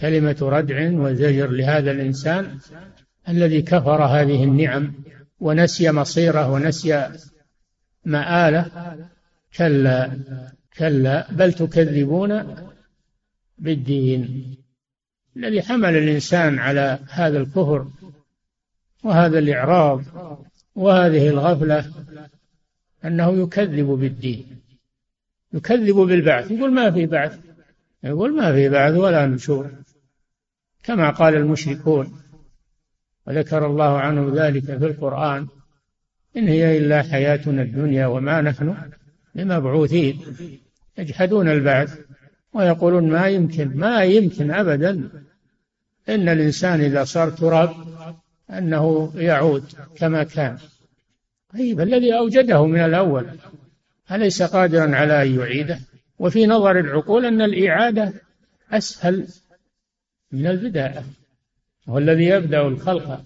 كلمة 0.00 0.36
ردع 0.42 0.90
وزجر 0.90 1.50
لهذا 1.50 1.90
الإنسان 1.90 2.58
الذي 3.28 3.62
كفر 3.62 4.04
هذه 4.04 4.44
النعم 4.44 4.94
ونسي 5.40 5.92
مصيره 5.92 6.50
ونسي 6.50 7.08
مآله. 8.04 8.66
كلا. 9.56 10.10
كلا 10.80 11.32
بل 11.32 11.52
تكذبون 11.52 12.56
بالدين. 13.58 14.56
الذي 15.36 15.62
حمل 15.62 15.96
الإنسان 15.96 16.58
على 16.58 16.98
هذا 17.08 17.38
الكفر 17.38 17.86
وهذا 19.04 19.38
الإعراض 19.38 20.02
وهذه 20.74 21.28
الغفلة 21.28 21.92
أنه 23.04 23.42
يكذب 23.42 23.86
بالدين 23.86 24.46
يكذب 25.52 25.96
بالبعث. 25.96 26.50
يقول 26.50 26.72
ما 26.72 26.90
في 26.90 27.06
بعث؟ 27.06 27.38
يقول 28.04 28.36
ما 28.36 28.52
في 28.52 28.68
بعث 28.68 28.94
ولا 28.94 29.26
نشور. 29.26 29.70
كما 30.82 31.10
قال 31.10 31.34
المشركون 31.34 32.22
وذكر 33.26 33.66
الله 33.66 33.98
عنه 33.98 34.32
ذلك 34.34 34.64
في 34.64 34.86
القرآن 34.86 35.46
إن 36.36 36.48
هي 36.48 36.78
إلا 36.78 37.02
حياتنا 37.02 37.62
الدنيا 37.62 38.06
وما 38.06 38.40
نحن 38.40 38.76
بمبعوثين. 39.34 40.20
يجحدون 41.00 41.48
البعث 41.48 41.98
ويقولون 42.52 43.10
ما 43.10 43.26
يمكن 43.26 43.76
ما 43.76 44.04
يمكن 44.04 44.50
أبدا. 44.50 45.10
إن 46.08 46.28
الإنسان 46.28 46.80
إذا 46.80 47.04
صار 47.04 47.30
تراب 47.30 47.70
أنه 48.50 49.12
يعود 49.14 49.64
كما 49.96 50.24
كان. 50.24 50.58
طيب 51.54 51.80
الذي 51.80 52.18
أوجده 52.18 52.66
من 52.66 52.80
الأول 52.80 53.26
أليس 54.12 54.42
قادرا 54.42 54.96
على 54.96 55.22
أن 55.22 55.38
يعيده؟ 55.38 55.78
وفي 56.18 56.46
نظر 56.46 56.78
العقول 56.78 57.26
أن 57.26 57.42
الإعادة 57.42 58.12
أسهل 58.72 59.26
من 60.32 60.46
البداية. 60.46 61.04
هو 61.88 61.98
الذي 61.98 62.24
يبدأ 62.24 62.62
الخلق 62.62 63.24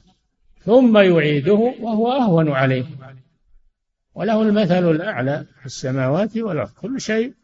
ثم 0.65 0.99
يعيده 0.99 1.75
وهو 1.81 2.13
أهون 2.13 2.51
عليه. 2.51 2.85
وله 4.15 4.43
المثل 4.43 4.91
الأعلى 4.91 5.45
في 5.61 5.67
السماوات 5.67 6.37
والأرض. 6.37 6.71
كل 6.71 7.01
شيء 7.01 7.35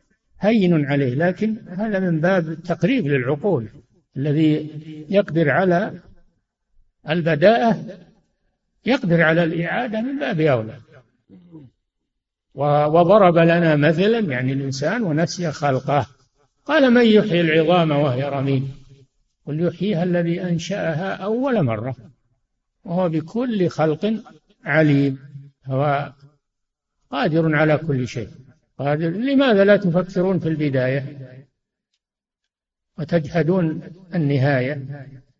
هين 0.40 0.86
عليه 0.86 1.14
لكن 1.14 1.56
هذا 1.68 1.98
من 1.98 2.20
باب 2.20 2.48
التقريب 2.48 3.06
للعقول 3.06 3.68
الذي 4.16 4.70
يقدر 5.08 5.50
على 5.50 6.00
البداءة 7.08 7.84
يقدر 8.86 9.22
على 9.22 9.44
الإعادة 9.44 10.00
من 10.00 10.18
باب 10.18 10.40
أولى. 10.40 10.78
وضرب 12.54 13.38
لنا 13.38 13.76
مثلا 13.76 14.18
يعني 14.18 14.52
الإنسان 14.52 15.02
ونسي 15.02 15.52
خلقه. 15.52 16.06
قال 16.64 16.94
من 16.94 17.06
يحيي 17.06 17.40
العظام 17.40 17.90
وهي 17.90 18.28
رميم؟ 18.28 18.72
قل 19.46 19.60
يحييها 19.60 20.02
الذي 20.02 20.42
أنشأها 20.42 21.14
أول 21.14 21.62
مرة 21.62 21.96
وهو 22.84 23.08
بكل 23.08 23.68
خلق 23.68 24.14
عليم 24.64 25.18
هو 25.66 26.12
قادر 27.10 27.56
على 27.56 27.76
كل 27.76 28.08
شيء. 28.08 28.28
قادر 28.80 29.10
لماذا 29.10 29.64
لا 29.64 29.76
تفكرون 29.76 30.38
في 30.38 30.48
البداية 30.48 31.18
وتجحدون 32.98 33.82
النهاية؟ 34.14 34.84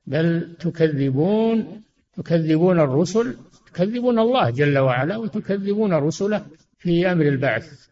بل 0.07 0.57
تكذبون 0.61 1.83
تكذبون 2.13 2.81
الرسل 2.81 3.37
تكذبون 3.67 4.19
الله 4.19 4.51
جل 4.51 4.79
وعلا 4.79 5.17
وتكذبون 5.17 5.93
رسله 5.93 6.47
في 6.79 7.13
أمر 7.13 7.29
البعث. 7.29 7.89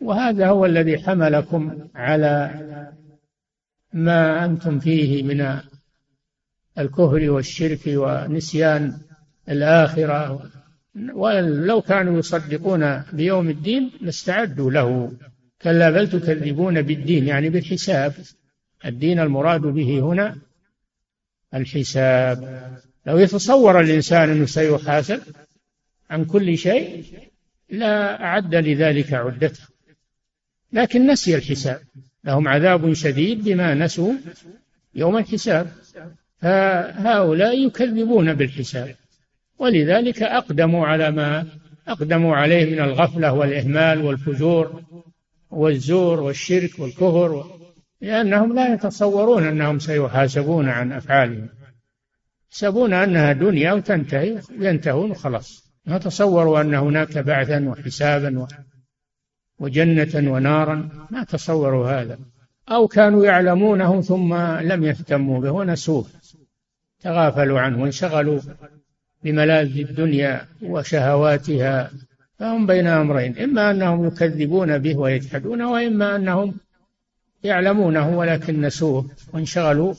وهذا 0.00 0.48
هو 0.48 0.66
الذي 0.66 0.98
حملكم 0.98 1.88
على 1.94 2.50
ما 3.92 4.44
أنتم 4.44 4.78
فيه 4.78 5.22
من 5.22 5.60
الكفر 6.78 7.30
والشرك 7.30 7.80
ونسيان 7.86 8.98
الآخرة 9.48 10.50
ولو 11.14 11.82
كانوا 11.82 12.18
يصدقون 12.18 13.02
بيوم 13.12 13.48
الدين 13.48 13.90
لاستعدوا 14.00 14.70
له. 14.70 15.12
كلا 15.62 15.90
بل 15.90 16.08
تكذبون 16.10 16.82
بالدين 16.82 17.26
يعني 17.26 17.48
بالحساب. 17.50 18.14
الدين 18.84 19.20
المراد 19.20 19.60
به 19.60 20.00
هنا 20.00 20.36
الحساب. 21.54 22.70
لو 23.06 23.18
يتصور 23.18 23.80
الإنسان 23.80 24.30
أنه 24.30 24.46
سيحاسب 24.46 25.20
عن 26.10 26.24
كل 26.24 26.58
شيء 26.58 27.04
لا 27.70 28.24
أعد 28.24 28.54
لذلك 28.54 29.12
عدته. 29.12 29.62
لكن 30.72 31.06
نسي 31.06 31.36
الحساب. 31.36 31.80
لهم 32.24 32.48
عذاب 32.48 32.92
شديد 32.92 33.44
بما 33.44 33.74
نسوا 33.74 34.14
يوم 34.94 35.16
الحساب. 35.16 35.72
فهؤلاء 36.40 37.66
يكذبون 37.66 38.34
بالحساب. 38.34 38.96
ولذلك 39.62 40.22
أقدموا 40.22 40.86
على 40.86 41.10
ما 41.10 41.46
أقدموا 41.88 42.36
عليه 42.36 42.72
من 42.72 42.80
الغفلة 42.80 43.32
والإهمال 43.32 44.04
والفجور 44.04 44.82
والزور 45.50 46.20
والشرك 46.20 46.78
والكفر 46.78 47.44
لأنهم 48.00 48.54
لا 48.54 48.74
يتصورون 48.74 49.44
أنهم 49.44 49.78
سيحاسبون 49.78 50.68
عن 50.68 50.92
أفعالهم. 50.92 51.48
يحسبون 52.52 52.92
أنها 52.92 53.32
دنيا 53.32 53.72
وتنتهي 53.72 54.40
وينتهون 54.58 55.10
وخلاص. 55.10 55.72
ما 55.86 55.98
تصوروا 55.98 56.60
أن 56.60 56.74
هناك 56.74 57.18
بعثا 57.18 57.68
وحسابا 57.68 58.46
وجنة 59.58 60.32
ونارا. 60.32 60.88
ما 61.10 61.24
تصوروا 61.24 61.90
هذا. 61.90 62.18
أو 62.68 62.88
كانوا 62.88 63.24
يعلمونه 63.24 64.00
ثم 64.00 64.34
لم 64.60 64.84
يهتموا 64.84 65.40
به 65.40 65.50
ونسوه. 65.50 66.06
تغافلوا 67.00 67.60
عنه 67.60 67.82
وانشغلوا. 67.82 68.40
بملاذ 69.24 69.78
الدنيا 69.78 70.46
وشهواتها 70.62 71.90
فهم 72.38 72.66
بين 72.66 72.86
أمرين 72.86 73.38
إما 73.38 73.70
أنهم 73.70 74.06
يكذبون 74.06 74.78
به 74.78 74.96
ويجحدونه 74.96 75.72
وإما 75.72 76.16
أنهم 76.16 76.54
يعلمونه 77.44 78.18
ولكن 78.18 78.60
نسوه 78.60 79.10
وانشغلوا 79.32 79.94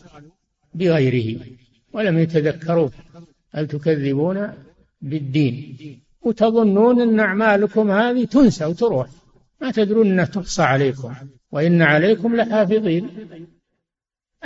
بغيره 0.73 1.39
ولم 1.93 2.19
يتذكروه 2.19 2.91
هل 3.53 3.67
تكذبون 3.67 4.53
بالدين. 5.01 5.99
وتظنون 6.21 7.01
أن 7.01 7.19
أعمالكم 7.19 7.91
هذه 7.91 8.25
تنسى 8.25 8.65
وتروح. 8.65 9.07
ما 9.61 9.71
تدرون 9.71 10.07
أنها 10.07 10.25
تحصى 10.25 10.61
عليكم. 10.61 11.13
وإن 11.51 11.81
عليكم 11.81 12.35
لحافظين. 12.35 13.09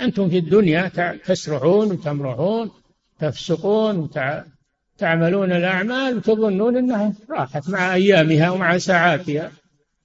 أنتم 0.00 0.28
في 0.28 0.38
الدنيا 0.38 0.88
تسرعون 1.24 1.90
وتمرحون 1.90 2.70
تفسقون 3.18 3.96
وتعملون 4.98 5.52
الأعمال 5.52 6.16
وتظنون 6.16 6.76
أنها 6.76 7.12
راحت 7.30 7.70
مع 7.70 7.94
أيامها 7.94 8.50
ومع 8.50 8.78
ساعاتها. 8.78 9.50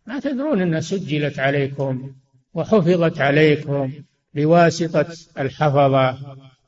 ما 0.08 0.20
تدرون 0.20 0.62
أنها 0.62 0.80
سجلت 0.80 1.40
عليكم 1.40 2.12
وحفظت 2.54 3.22
عليكم 3.22 3.92
بواسطة 4.34 5.06
الحفظة 5.40 6.18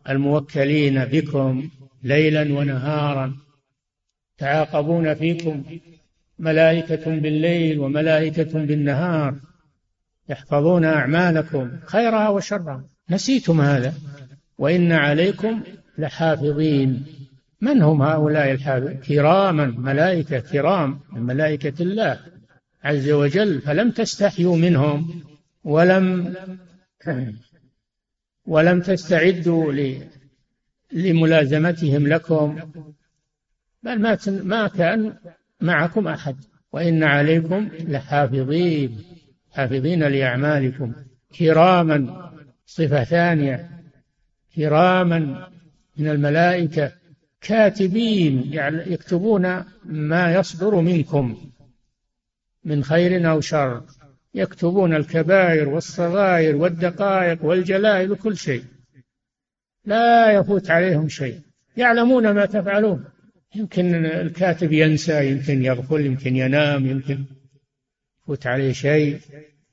الموكلين 0.10 1.06
بكم 1.06 1.70
ليلا 2.04 2.42
ونهارا. 2.42 3.36
تعاقبون 4.38 5.14
فيكم 5.14 5.64
ملائكة 6.40 7.20
بالليل 7.20 7.80
وملائكة 7.80 8.66
بالنهار. 8.66 9.36
يحفظون 10.30 10.86
أعمالكم 10.86 11.72
خيرها 11.86 12.30
وشرها. 12.30 12.84
نسيتم 13.10 13.62
هذا. 13.62 13.94
وإن 14.58 14.92
عليكم 14.92 15.62
لحافظين. 15.98 17.06
من 17.62 17.82
هم 17.82 18.02
هؤلاء 18.02 18.56
كراما 18.96 19.66
ملائكة 19.66 20.40
كرام 20.40 21.00
من 21.12 21.22
ملائكة 21.22 21.84
الله 21.84 22.20
عز 22.84 23.10
وجل 23.10 23.62
فلم 23.62 23.92
تستحيوا 23.92 24.58
منهم 24.58 25.24
ولم 25.64 26.36
ولم 28.46 28.82
تستعدوا 28.82 29.74
لملازمتهم 30.92 32.08
لكم. 32.08 32.60
بل 33.84 34.00
ما 34.02 34.18
ما 34.28 34.68
كان 34.68 35.14
معكم 35.62 36.08
أحد. 36.08 36.36
وإن 36.72 37.04
عليكم 37.04 37.70
لحافظين 37.80 39.04
حافظين 39.52 40.04
لأعمالكم. 40.04 40.94
كراما 41.40 42.32
صفة 42.66 43.04
ثانية 43.04 43.70
كراما 44.56 45.50
من 45.98 46.08
الملائكة 46.08 46.92
كاتبين 47.46 48.54
يعني 48.54 48.92
يكتبون 48.94 49.64
ما 49.86 50.36
يصدر 50.36 50.76
منكم 50.76 51.52
من 52.64 52.84
خير 52.84 53.32
أو 53.32 53.42
شر. 53.42 53.84
يكتبون 54.34 54.96
الكبائر 54.96 55.70
والصغائر 55.70 56.56
والدقائق 56.56 57.46
والجلائل 57.46 58.12
وكل 58.12 58.38
شيء. 58.38 58.64
لا 59.86 60.32
يفوت 60.32 60.72
عليهم 60.72 61.10
شيء. 61.10 61.40
يعلمون 61.78 62.32
ما 62.32 62.46
تفعلون. 62.46 63.06
يمكن 63.56 64.06
الكاتب 64.06 64.72
ينسى 64.72 65.32
يمكن 65.32 65.64
يغفل 65.66 66.06
يمكن 66.06 66.36
ينام 66.36 66.86
يمكن 66.86 67.26
يفوت 68.24 68.48
عليه 68.48 68.72
شيء. 68.72 69.20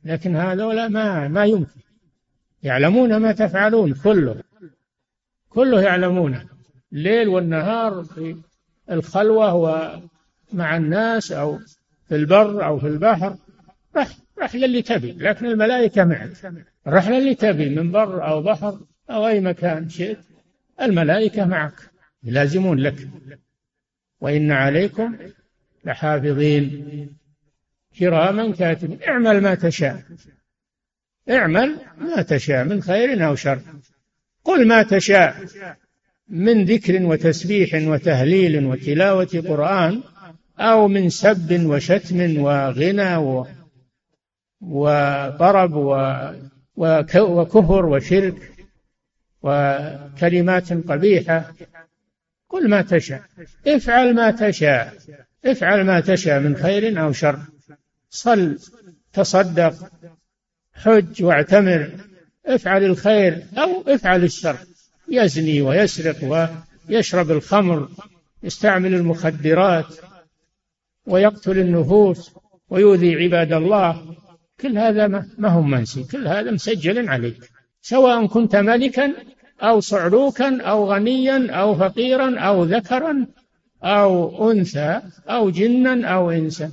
لكن 0.05 0.37
هذولا 0.37 0.89
ما 0.89 1.29
ما 1.29 1.45
يمكن. 1.45 1.81
يعلمون 2.63 3.17
ما 3.17 3.33
تفعلون 3.33 3.95
كله. 3.95 4.43
كله 5.49 5.83
يعلمونه. 5.83 6.52
الليل 6.93 7.29
والنهار 7.29 8.05
في 8.05 8.37
الخلوة 8.91 9.55
ومع 9.55 10.77
الناس 10.77 11.33
أو 11.33 11.59
في 12.09 12.17
البر 12.17 12.67
أو 12.67 12.79
في 12.79 12.87
البحر. 12.87 13.37
رح 13.97 14.09
رحلة 14.39 14.65
اللي 14.65 14.83
تبي 14.83 15.13
لكن 15.13 15.47
الملائكة 15.47 16.05
معك. 16.05 16.31
الرحلة 16.87 17.19
اللي 17.19 17.35
تبي 17.35 17.69
من 17.69 17.93
بر 17.93 18.29
أو 18.29 18.43
بحر 18.43 18.81
أو 19.11 19.27
أي 19.27 19.41
مكان 19.41 19.89
شئت 19.89 20.19
الملائكة 20.81 21.45
معك 21.45 21.91
يلازمون 22.25 22.79
لك. 22.79 23.09
وإن 24.21 24.53
عليكم 24.53 25.17
لحافظين. 25.85 27.17
كراما 27.99 28.53
كاتبين 28.53 28.99
اعمل 29.09 29.41
ما 29.41 29.55
تشاء. 29.55 30.03
اعمل 31.31 31.77
ما 31.99 32.23
تشاء 32.23 32.65
من 32.65 32.83
خير 32.83 33.27
أو 33.27 33.35
شر. 33.35 33.61
قل 34.45 34.69
ما 34.69 34.83
تشاء. 34.83 35.45
من 36.33 36.65
ذكر 36.65 37.03
وتسبيح 37.03 37.75
وتهليل 37.75 38.67
وتلاوة 38.67 39.45
قرآن 39.49 40.03
أو 40.59 40.89
من 40.89 41.09
سب 41.09 41.67
وشتم 41.67 42.43
وغنى 42.43 43.17
وطرب 44.61 45.73
وكفر 46.77 47.87
وشرك 47.87 48.53
وكلمات 49.43 50.73
قبيحة. 50.73 51.55
قل 52.51 52.69
ما 52.71 52.83
تشاء. 52.83 53.23
افعل 53.67 54.15
ما 54.15 54.31
تشاء. 54.31 54.95
افعل 55.45 55.85
ما 55.85 56.01
تشاء 56.01 56.41
من 56.41 56.57
خير 56.57 57.03
أو 57.03 57.13
شر. 57.13 57.39
صل 58.11 58.59
تصدق 59.13 59.75
حج 60.75 61.23
واعتمر. 61.23 61.91
افعل 62.47 62.85
الخير 62.85 63.43
أو 63.59 63.83
افعل 63.87 64.25
الشر. 64.25 64.57
يزني 65.13 65.63
ويسرق 65.63 66.51
ويشرب 66.89 67.31
الخمر 67.31 67.89
يستعمل 68.43 68.95
المخدرات 68.95 69.87
ويقتل 71.07 71.59
النفوس 71.59 72.31
ويؤذي 72.71 73.15
عباد 73.15 73.53
الله. 73.53 74.17
كل 74.61 74.79
هذا 74.79 75.07
ما 75.39 75.49
هو 75.49 75.63
منسي. 75.63 76.05
كل 76.05 76.27
هذا 76.29 76.51
مسجل 76.51 77.09
عليك. 77.09 77.51
سواء 77.83 78.27
كنت 78.27 78.57
ملكا 78.57 79.13
أو 79.63 79.81
صعلوكا 79.81 80.63
أو 80.63 80.93
غنيا 80.93 81.51
أو 81.51 81.75
فقيرا 81.75 82.39
أو 82.39 82.65
ذكرا 82.65 83.27
أو 83.83 84.51
أنثى 84.51 85.01
أو 85.29 85.51
جنا 85.51 86.07
أو 86.09 86.31
إنسا. 86.31 86.71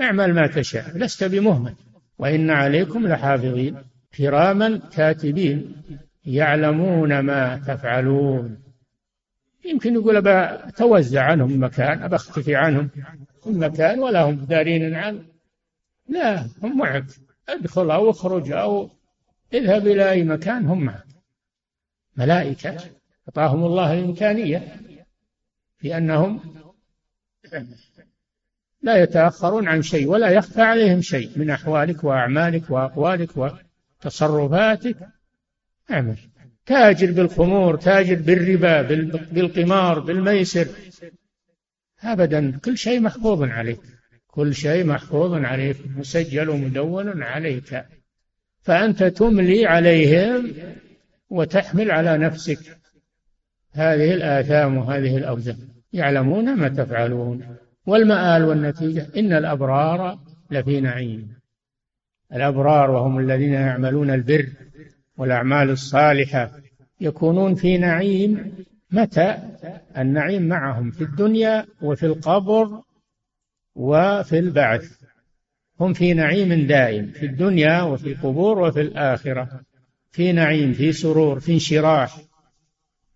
اعمل 0.00 0.34
ما 0.34 0.46
تشاء. 0.46 0.98
لست 0.98 1.24
بمهمل. 1.24 1.74
وإن 2.18 2.50
عليكم 2.50 3.06
لحافظين. 3.06 3.76
كراما 4.18 4.80
كاتبين. 4.96 5.76
يعلمون 6.26 7.20
ما 7.20 7.56
تفعلون. 7.56 8.62
يمكن 9.64 9.94
يقول 9.94 10.22
توزع 10.76 11.22
عنهم 11.22 11.64
مكان 11.64 12.14
أختفي 12.14 12.56
عنهم 12.56 12.90
مكان 13.46 13.98
ولا 13.98 14.22
هم 14.22 14.34
دارين 14.34 14.94
عنه. 14.94 15.24
لا 16.08 16.46
هم 16.62 16.78
معك. 16.78 17.04
ادخل 17.48 17.90
أو 17.90 18.10
اخرج 18.10 18.52
أو 18.52 18.90
اذهب 19.54 19.86
إلى 19.86 20.10
أي 20.10 20.24
مكان 20.24 20.66
هم 20.66 20.84
معك. 20.84 21.04
ملائكة 22.16 22.76
أعطاهم 23.28 23.64
الله 23.64 23.92
الإمكانية 23.92 24.76
في 25.78 25.96
أنهم 25.96 26.40
لا 28.82 29.02
يتأخرون 29.02 29.68
عن 29.68 29.82
شيء 29.82 30.08
ولا 30.08 30.30
يخفى 30.30 30.62
عليهم 30.62 31.00
شيء 31.00 31.38
من 31.38 31.50
أحوالك 31.50 32.04
وأعمالك 32.04 32.70
وأقوالك 32.70 33.30
وتصرفاتك. 34.04 34.96
اعمل 35.90 36.16
تاجر 36.66 37.12
بالخمور 37.12 37.76
تاجر 37.76 38.14
بالربا 38.14 38.82
بالقمار 39.32 39.98
بالميسر. 39.98 40.68
أبدا 42.02 42.58
كل 42.64 42.78
شيء 42.78 43.00
محفوظ 43.00 43.42
عليك. 43.42 43.80
كل 44.26 44.54
شيء 44.54 44.84
محفوظ 44.84 45.32
عليك 45.32 45.76
مسجل 45.96 46.48
ومدون 46.48 47.22
عليك. 47.22 47.84
فأنت 48.62 49.04
تملي 49.04 49.66
عليهم 49.66 50.52
وتحمل 51.30 51.90
على 51.90 52.18
نفسك. 52.18 52.78
هذه 53.72 54.14
الآثام 54.14 54.76
وهذه 54.76 55.16
الأوزان. 55.16 55.58
يعلمون 55.92 56.54
ما 56.56 56.68
تفعلون. 56.68 57.56
والمآل 57.86 58.44
والنتيجة 58.44 59.06
إن 59.16 59.32
الأبرار 59.32 60.18
لفي 60.50 60.80
نعيم. 60.80 61.34
الأبرار 62.32 62.90
وهم 62.90 63.18
الذين 63.18 63.52
يعملون 63.52 64.10
البر. 64.10 64.48
والأعمال 65.16 65.70
الصالحة 65.70 66.50
يكونون 67.00 67.54
في 67.54 67.78
نعيم. 67.78 68.52
متى؟ 68.90 69.38
النعيم 69.98 70.42
معهم 70.42 70.90
في 70.90 71.04
الدنيا 71.04 71.66
وفي 71.82 72.06
القبر 72.06 72.82
وفي 73.74 74.38
البعث. 74.38 74.92
هم 75.80 75.92
في 75.92 76.14
نعيم 76.14 76.66
دائم 76.66 77.06
في 77.06 77.26
الدنيا 77.26 77.82
وفي 77.82 78.12
القبور 78.12 78.58
وفي 78.58 78.80
الآخرة. 78.80 79.60
في 80.10 80.32
نعيم 80.32 80.72
في 80.72 80.92
سرور 80.92 81.40
في 81.40 81.52
انشراح 81.52 82.20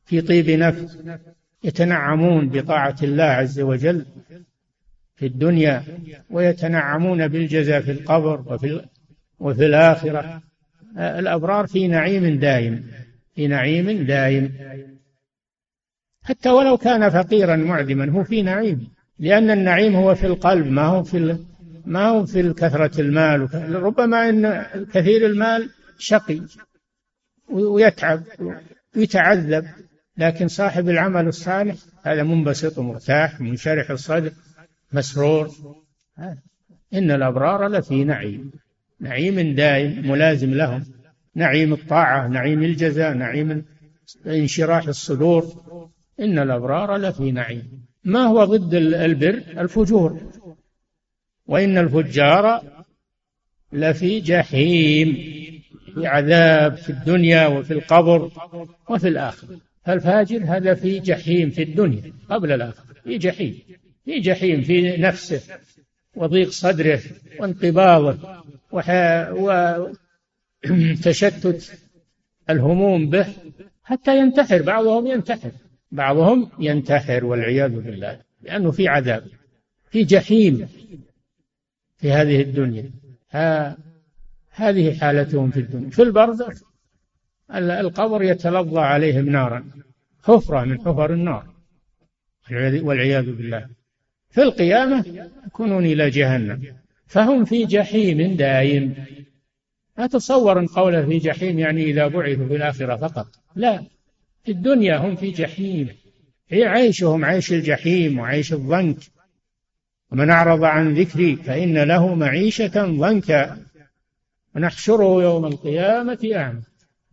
في 0.05 0.21
طيب 0.21 0.51
نفس. 0.51 0.99
يتنعمون 1.65 2.49
بطاعة 2.49 2.97
الله 3.03 3.25
عز 3.25 3.61
وجل 3.61 4.07
في 5.17 5.27
الدنيا 5.27 5.85
ويتنعمون 6.31 7.29
بالجزاء 7.29 7.81
في 7.81 7.91
القبر 7.91 8.45
وفي 8.47 8.85
وفي 9.39 9.67
الآخرة. 9.67 10.43
الأبرار 10.97 11.67
في 11.67 11.89
نعيم 11.89 12.39
دائم 12.39 12.85
في 13.35 13.47
نعيم 13.47 14.07
دائم. 14.07 14.53
حتى 16.23 16.51
ولو 16.51 16.77
كان 16.77 17.11
فقيرا 17.11 17.57
معدما 17.57 18.11
هو 18.11 18.25
في 18.25 18.43
نعيم. 18.43 18.89
لأن 19.19 19.51
النعيم 19.51 19.97
هو 19.97 20.15
في 20.15 20.27
القلب 20.27 20.67
ما 20.67 20.83
هو 20.83 21.03
في 21.03 21.39
ما 21.85 22.09
هو 22.09 22.27
في 22.27 22.53
كثرة 22.53 23.01
المال. 23.01 23.49
ربما 23.83 24.29
أن 24.29 24.67
كثير 24.93 25.27
المال 25.27 25.71
شقي 25.99 26.41
ويتعب 27.51 28.23
ويتعذب 28.97 29.65
لكن 30.17 30.49
صاحب 30.49 30.89
العمل 30.89 31.27
الصالح 31.27 31.77
هذا 32.03 32.23
منبسط 32.23 32.79
ومرتاح 32.79 33.41
منشرح 33.41 33.91
الصدر 33.91 34.33
مسرور. 34.93 35.51
إن 36.95 37.11
الأبرار 37.11 37.69
لفي 37.69 38.05
نعيم. 38.05 38.51
نعيم 39.01 39.55
دائم 39.55 40.11
ملازم 40.11 40.55
لهم. 40.55 40.85
نعيم 41.35 41.73
الطاعة 41.73 42.29
نعيم 42.29 42.63
الجزاء 42.63 43.15
نعيم 43.15 43.65
انشراح 44.27 44.87
الصدور. 44.89 45.45
إن 46.21 46.39
الأبرار 46.39 46.97
لفي 46.97 47.33
نعيم. 47.33 47.87
ما 48.05 48.21
هو 48.21 48.45
ضد 48.45 48.75
البر؟ 48.75 49.43
الفجور. 49.59 50.21
وإن 51.47 51.79
الفجار 51.79 52.63
لفي 53.73 54.21
جحيم 54.21 55.13
في 55.95 56.07
عذاب 56.07 56.77
في 56.77 56.91
الدنيا 56.91 57.47
وفي 57.47 57.73
القبر 57.73 58.31
وفي 58.91 59.09
الآخرة. 59.09 59.61
فالفاجر 59.85 60.45
هذا 60.45 60.75
في 60.75 60.99
جحيم 60.99 61.51
في 61.51 61.63
الدنيا 61.63 62.13
قبل 62.31 62.53
الآخرة. 62.53 62.95
في 63.05 63.19
جحيم. 63.19 63.59
في 64.05 64.21
جحيم 64.21 64.63
في 64.63 64.97
نفسه. 64.97 65.41
وضيق 66.17 66.49
صدره 66.49 67.01
وانقباضه 67.41 68.19
وتشتت 70.71 71.79
الهموم 72.51 73.11
به 73.11 73.27
حتى 73.83 74.19
ينتحر. 74.19 74.63
بعضهم 74.63 75.07
ينتحر. 75.07 75.51
بعضهم 75.93 76.51
ينتحر 76.59 77.25
والعياذ 77.25 77.71
بالله 77.71 78.21
لأنه 78.43 78.71
في 78.71 78.89
عذاب 78.89 79.25
في 79.91 80.05
جحيم 80.05 80.69
في 81.97 82.13
هذه 82.13 82.43
الدنيا. 82.43 82.91
ها 83.31 83.77
هذه 84.51 84.99
حالتهم 84.99 85.51
في 85.51 85.61
الدنيا. 85.61 85.91
في 85.91 86.03
البرزخ 86.03 86.63
القبر 87.55 88.23
يتلظى 88.23 88.81
عليهم 88.81 89.29
نارا 89.29 89.65
حفرة 90.23 90.65
من 90.65 90.81
حفر 90.81 91.13
النار 91.13 91.47
والعياذ 92.83 93.25
بالله. 93.33 93.78
في 94.31 94.43
القيامة 94.43 95.05
يكونون 95.47 95.87
إلى 95.87 96.11
جهنم. 96.11 96.63
فهم 97.07 97.45
في 97.45 97.65
جحيم 97.65 98.37
دائم. 98.37 98.95
لا 99.99 100.07
تصور 100.07 100.67
قوله 100.67 101.07
في 101.07 101.19
جحيم 101.19 101.59
يعني 101.59 101.83
إذا 101.83 102.07
بعثوا 102.07 102.49
في 102.49 102.57
الآخرة 102.57 102.97
فقط. 102.97 103.27
لا 103.57 103.83
في 104.45 104.53
الدنيا 104.53 104.97
هم 104.97 105.17
في 105.17 105.31
جحيم. 105.31 105.89
هي 106.49 106.65
عيشهم 106.65 107.25
عيش 107.25 107.53
الجحيم 107.53 108.19
وعيش 108.19 108.53
الضنك. 108.53 108.97
ومن 110.13 110.31
أعرض 110.31 110.65
عن 110.65 110.95
ذكري 110.95 111.37
فإن 111.37 111.79
له 111.79 112.15
معيشة 112.15 112.87
ضنكا. 112.87 113.59
ونحشره 114.57 115.23
يوم 115.23 115.47
القيامة 115.47 116.31
أعمى. 116.35 116.63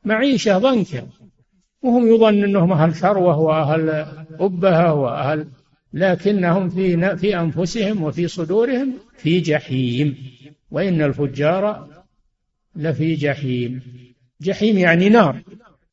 معيشة 0.06 0.58
ضنكا. 0.58 1.08
وهم 1.82 2.08
يظن 2.08 2.44
أنهم 2.44 2.72
أهل 2.72 2.94
ثروة 2.94 3.40
وأهل 3.40 4.06
أبهة 4.40 4.94
وأهل 4.94 5.48
لكنهم 5.96 6.70
في 6.70 7.18
في 7.18 7.40
أنفسهم 7.40 8.04
وفي 8.04 8.28
صدورهم 8.28 8.94
في 9.18 9.40
جحيم. 9.40 10.18
وإن 10.72 11.02
الفجار 11.02 11.90
لفي 12.76 13.16
جحيم. 13.16 13.82
جحيم 14.42 14.78
يعني 14.78 15.10
نار. 15.10 15.42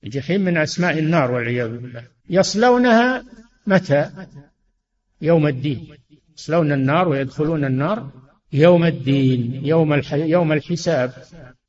الجحيم 0.05 0.41
من 0.41 0.57
أسماء 0.57 0.99
النار 0.99 1.31
والعياذ 1.31 1.69
بالله. 1.79 2.05
يصلونها 2.31 3.25
متى؟ 3.67 4.11
يوم 5.21 5.47
الدين. 5.47 5.89
يصلون 6.39 6.73
النار 6.73 7.09
ويدخلون 7.09 7.65
النار 7.65 8.11
يوم 8.53 8.85
الدين 8.85 9.65
يوم. 9.65 10.01
يوم 10.13 10.53
الحساب. 10.53 11.13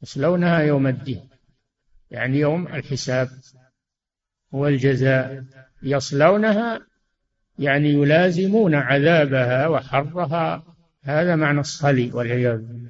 يصلونها 0.03 0.59
يوم 0.59 0.87
الدين. 0.87 1.21
يعني 2.11 2.39
يوم 2.39 2.67
الحساب 2.67 3.29
والجزاء. 4.51 5.43
يصلونها 5.83 6.92
يعني 7.59 7.89
يلازمون 7.89 8.75
عذابها 8.75 9.67
وحرها. 9.67 10.63
هذا 11.03 11.35
معنى 11.35 11.59
الصلي 11.59 12.11
والعياذ 12.13 12.57
بالله. 12.57 12.89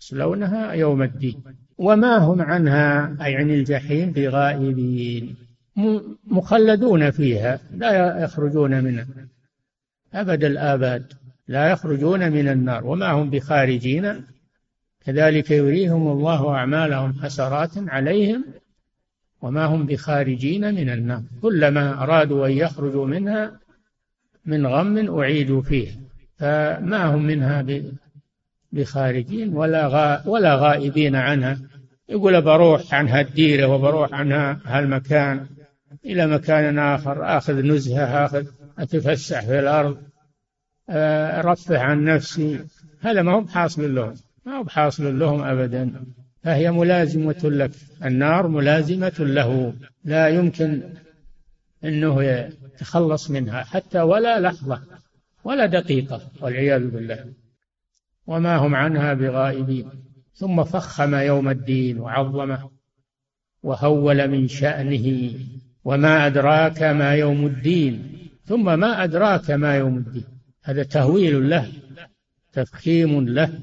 يصلونها 0.00 0.72
يوم 0.72 1.02
الدين. 1.02 1.42
وما 1.78 2.16
هم 2.18 2.42
عنها؟ 2.42 3.16
أي 3.24 3.36
عن 3.36 3.50
الجحيم 3.50 4.12
بغائبين 4.12 5.36
مخلدون 6.26 7.10
فيها. 7.10 7.60
لا 7.76 8.22
يخرجون 8.24 8.84
منها. 8.84 9.06
أبد 10.14 10.44
الآباد. 10.44 11.12
لا 11.48 11.70
يخرجون 11.70 12.32
من 12.32 12.48
النار. 12.48 12.86
وما 12.86 13.10
هم 13.10 13.30
بخارجين. 13.30 14.24
كذلك 15.06 15.50
يريهم 15.50 16.08
الله 16.08 16.54
أعمالهم 16.54 17.12
حسرات 17.22 17.70
عليهم 17.76 18.44
وما 19.44 19.64
هم 19.64 19.86
بخارجين 19.86 20.74
من 20.74 20.88
النار. 20.88 21.22
كلما 21.42 22.02
أرادوا 22.02 22.46
أن 22.46 22.52
يخرجوا 22.52 23.06
منها 23.06 23.52
من 24.46 24.66
غم 24.66 25.18
أعيدوا 25.20 25.62
فيه. 25.62 25.88
فما 26.38 27.04
هم 27.04 27.22
منها 27.22 27.66
بخارجين 28.72 29.56
ولا 29.56 29.86
غا 29.86 30.28
ولا 30.28 30.54
غائبين 30.54 31.16
عنها. 31.16 31.58
يقول 32.08 32.42
بروح 32.42 32.94
عن 32.94 33.08
هالديرة 33.08 33.66
وبروح 33.66 34.12
عن 34.12 34.32
هالمكان 34.64 35.46
إلى 36.04 36.26
مكان 36.26 36.78
آخر 36.78 37.36
آخذ 37.36 37.62
نزهة 37.62 38.24
آخذ 38.24 38.46
أتفسح 38.78 39.44
في 39.44 39.58
الأرض 39.58 39.96
أرفه 40.90 41.78
عن 41.78 42.04
نفسي. 42.04 42.60
هذا 43.00 43.22
ما 43.22 43.32
هو 43.32 43.46
حاصل 43.46 43.94
لهم. 43.94 44.14
ما 44.46 44.58
هو 44.58 44.62
بحاصل 44.62 45.18
لهم 45.18 45.42
أبدا. 45.42 46.04
فهي 46.44 46.70
ملازمة 46.70 47.40
لك. 47.44 47.70
النار 48.04 48.48
ملازمة 48.48 49.14
له. 49.18 49.74
لا 50.04 50.28
يمكن 50.28 50.82
أنه 51.84 52.24
يتخلص 52.24 53.30
منها 53.30 53.64
حتى 53.64 54.00
ولا 54.00 54.40
لحظة 54.40 54.80
ولا 55.44 55.66
دقيقة 55.66 56.20
والعياذ 56.40 56.90
بالله. 56.90 57.24
وما 58.26 58.56
هم 58.56 58.74
عنها 58.74 59.14
بغائبين. 59.14 59.90
ثم 60.34 60.64
فخم 60.64 61.14
يوم 61.14 61.48
الدين 61.48 61.98
وعظمه 61.98 62.70
وهول 63.62 64.28
من 64.28 64.48
شأنه. 64.48 65.34
وما 65.84 66.26
أدراك 66.26 66.82
ما 66.82 67.14
يوم 67.14 67.46
الدين. 67.46 68.18
ثم 68.44 68.78
ما 68.78 69.04
أدراك 69.04 69.50
ما 69.50 69.76
يوم 69.76 69.96
الدين. 69.96 70.24
هذا 70.64 70.82
تهويل 70.82 71.50
له. 71.50 71.68
تفخيم 72.54 73.28
له 73.28 73.60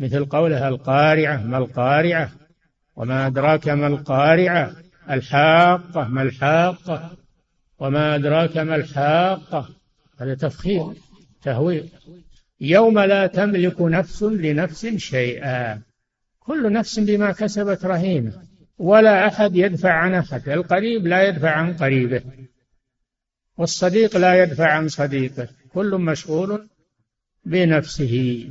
مثل 0.00 0.24
قولها 0.24 0.68
القارعة 0.68 1.36
ما 1.42 1.58
القارعة؟ 1.58 2.30
وما 2.96 3.26
أدراك 3.26 3.68
ما 3.68 3.86
القارعة؟ 3.86 4.72
الحاقة 5.10 6.08
ما 6.08 6.22
الحاقة؟ 6.22 7.16
وما 7.78 8.14
أدراك 8.14 8.56
ما 8.58 8.76
الحاقة؟ 8.76 9.68
هذا 10.20 10.34
تفخيم 10.34 10.94
تهويل. 11.42 11.88
يوم 12.60 12.98
لا 12.98 13.26
تملك 13.26 13.80
نفس 13.80 14.22
لنفس 14.22 14.86
شيئا. 14.86 15.82
كل 16.38 16.72
نفس 16.72 16.98
بما 16.98 17.32
كسبت 17.32 17.84
رهينة. 17.84 18.32
ولا 18.78 19.26
أحد 19.26 19.56
يدفع 19.56 19.92
عن 19.92 20.14
أحد. 20.14 20.48
القريب 20.48 21.06
لا 21.06 21.28
يدفع 21.28 21.50
عن 21.50 21.72
قريبه. 21.72 22.22
والصديق 23.56 24.16
لا 24.16 24.42
يدفع 24.42 24.72
عن 24.72 24.88
صديقه. 24.88 25.48
كل 25.74 25.98
مشغول 25.98 26.68
بنفسه. 27.48 28.44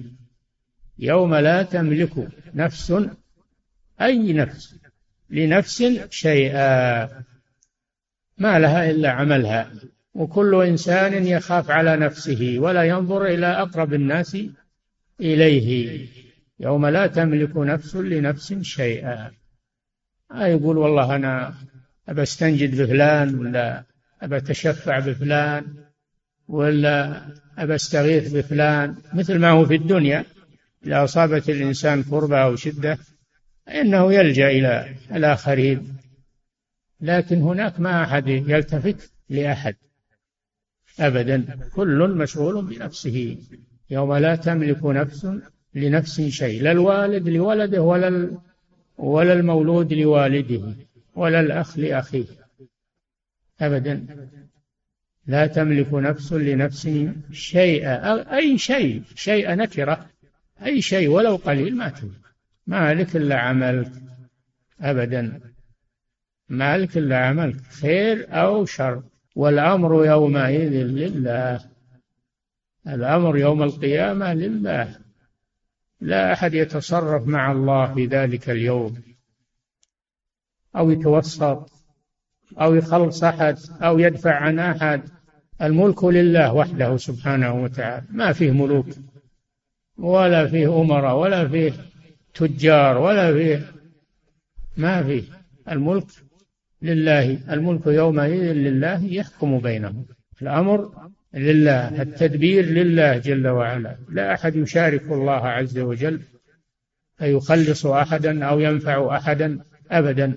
يوم 0.99 1.35
لا 1.35 1.63
تملك 1.63 2.27
نفس 2.55 2.93
أي 4.01 4.33
نفس 4.33 4.75
لنفس 5.29 5.83
شيئا. 6.09 7.05
ما 8.37 8.59
لها 8.59 8.89
إلا 8.91 9.09
عملها. 9.09 9.71
وكل 10.13 10.63
إنسان 10.63 11.27
يخاف 11.27 11.71
على 11.71 11.97
نفسه 11.97 12.55
ولا 12.59 12.83
ينظر 12.83 13.25
إلى 13.25 13.47
أقرب 13.47 13.93
الناس 13.93 14.37
إليه. 15.21 16.07
يوم 16.59 16.85
لا 16.85 17.07
تملك 17.07 17.57
نفس 17.57 17.95
لنفس 17.95 18.53
شيئا. 18.53 19.31
ما 20.31 20.47
يقول 20.47 20.77
والله 20.77 21.15
أنا 21.15 21.53
أبى 22.09 22.23
استنجد 22.23 22.81
بفلان 22.81 23.35
ولا 23.35 23.83
أبى 24.21 24.37
أتشفع 24.37 24.99
بفلان. 24.99 25.86
ولا 26.47 27.21
أبى 27.57 27.75
أستغيث 27.75 28.33
بفلان 28.33 28.95
مثل 29.13 29.39
ما 29.39 29.49
هو 29.49 29.65
في 29.65 29.75
الدنيا. 29.75 30.25
إذا 30.85 31.03
أصابت 31.03 31.49
الإنسان 31.49 32.03
كربة 32.03 32.37
أو 32.37 32.55
شدة 32.55 32.97
فإنه 33.67 34.13
يلجأ 34.13 34.49
إلى 34.49 34.95
الآخرين. 35.15 35.97
لكن 37.01 37.41
هناك 37.41 37.79
ما 37.79 38.03
أحد 38.03 38.27
يلتفت 38.27 39.11
لأحد 39.29 39.75
أبدا. 40.99 41.45
كل 41.75 42.09
مشغول 42.17 42.65
بنفسه. 42.65 43.37
يوم 43.89 44.13
لا 44.15 44.35
تملك 44.35 44.85
نفس 44.85 45.27
لنفس 45.75 46.21
شيء 46.21 46.61
لا 46.61 46.71
الوالد 46.71 47.29
لولده 47.29 47.81
ولا 47.81 48.37
ولا 48.97 49.33
المولود 49.33 49.93
لوالده 49.93 50.73
ولا 51.15 51.39
الأخ 51.39 51.79
لأخيه. 51.79 52.25
أبدا. 53.61 54.05
لا 55.27 55.47
تملك 55.47 55.93
نفس 55.93 56.33
لنفس 56.33 56.89
شيئا 57.31 58.35
أي 58.37 58.57
شيء 58.57 59.03
شيء 59.15 59.55
نكرة 59.55 60.09
أي 60.65 60.81
شيء 60.81 61.07
ولو 61.07 61.35
قليل 61.35 61.75
ما 61.75 61.89
تملك. 61.89 62.21
مالك 62.67 63.15
إلا 63.15 63.39
عملك 63.39 63.91
أبدا. 64.81 65.39
مالك 66.49 66.97
إلا 66.97 67.17
عملك 67.25 67.61
خير 67.61 68.27
أو 68.29 68.65
شر. 68.65 69.03
والأمر 69.35 70.05
يومئذ 70.05 70.73
لله. 70.73 71.59
الأمر 72.87 73.37
يوم 73.37 73.63
القيامة 73.63 74.33
لله. 74.33 74.95
لا 76.01 76.33
أحد 76.33 76.53
يتصرف 76.53 77.27
مع 77.27 77.51
الله 77.51 77.93
في 77.93 78.05
ذلك 78.05 78.49
اليوم. 78.49 79.03
أو 80.75 80.91
يتوسط 80.91 81.71
أو 82.61 82.75
يخلص 82.75 83.23
أحد 83.23 83.57
أو 83.81 83.99
يدفع 83.99 84.35
عن 84.35 84.59
أحد. 84.59 85.16
الملك 85.61 86.03
لله 86.03 86.53
وحده 86.53 86.97
سبحانه 86.97 87.63
وتعالى. 87.63 88.05
ما 88.11 88.33
فيه 88.33 88.51
ملوك 88.51 88.87
ولا 89.97 90.47
فيه 90.47 90.81
أمراء 90.81 91.15
ولا 91.15 91.47
فيه 91.47 91.73
تجار 92.33 92.97
ولا 92.97 93.33
فيه 93.33 93.71
ما 94.77 95.03
فيه. 95.03 95.23
الملك 95.71 96.07
لله 96.81 97.53
الملك 97.53 97.87
يومئذ 97.87 98.53
لله 98.53 99.05
يحكم 99.05 99.59
بينهم. 99.59 100.05
الأمر 100.41 101.09
لله 101.33 102.01
التدبير 102.01 102.65
لله 102.65 103.17
جل 103.17 103.47
وعلا. 103.47 103.97
لا 104.09 104.33
أحد 104.33 104.55
يشارك 104.55 105.03
الله 105.03 105.47
عز 105.47 105.79
وجل 105.79 106.21
فيخلص 107.17 107.85
أحدا 107.85 108.45
أو 108.45 108.59
ينفع 108.59 109.17
أحدا 109.17 109.59
أبدا. 109.91 110.35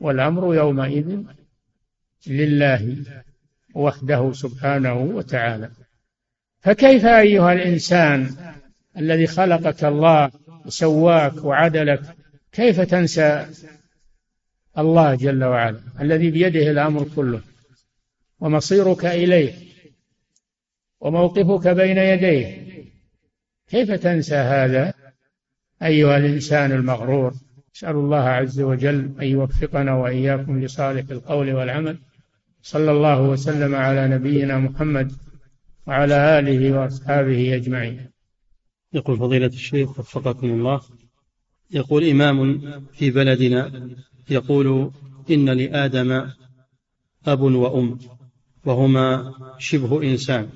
والأمر 0.00 0.54
يومئذ 0.54 1.22
لله 2.26 2.96
وحده 3.76 4.32
سبحانه 4.32 4.94
وتعالى. 4.94 5.70
فكيف 6.60 7.04
أيها 7.04 7.52
الإنسان 7.52 8.36
الذي 8.96 9.26
خلقك 9.26 9.84
الله 9.84 10.30
وسواك 10.66 11.44
وعدلك 11.44 12.00
كيف 12.52 12.80
تنسى 12.80 13.46
الله 14.78 15.14
جل 15.14 15.44
وعلا 15.44 15.80
الذي 16.00 16.30
بيده 16.30 16.70
الأمر 16.70 17.06
كله؟ 17.16 17.40
ومصيرك 18.40 19.04
إليه؟ 19.04 19.54
وموقفك 21.00 21.68
بين 21.68 21.98
يديه؟ 21.98 22.66
كيف 23.68 23.92
تنسى 23.92 24.34
هذا 24.34 24.94
أيها 25.82 26.16
الإنسان 26.16 26.72
المغرور؟ 26.72 27.34
أسأل 27.76 27.96
الله 27.96 28.28
عز 28.28 28.60
وجل 28.60 29.14
أن 29.20 29.26
يوفقنا 29.26 29.94
وإياكم 29.94 30.64
لصالح 30.64 31.10
القول 31.10 31.52
والعمل. 31.52 31.98
صلى 32.72 32.90
الله 32.90 33.22
وسلم 33.22 33.74
على 33.74 34.08
نبينا 34.08 34.58
محمد 34.58 35.12
وعلى 35.86 36.38
آله 36.38 36.78
وأصحابه 36.78 37.56
أجمعين. 37.56 38.10
يقول 38.92 39.18
فضيلة 39.18 39.46
الشيخ 39.46 39.98
وفقكم 39.98 40.46
الله 40.46 40.80
يقول 41.70 42.04
إمام 42.04 42.62
في 42.92 43.10
بلدنا 43.10 43.90
يقول 44.30 44.90
إن 45.30 45.50
لآدم 45.50 46.30
أب 47.26 47.40
وأم 47.40 47.98
وهما 48.64 49.34
شبه 49.58 50.02
إنسان. 50.02 50.48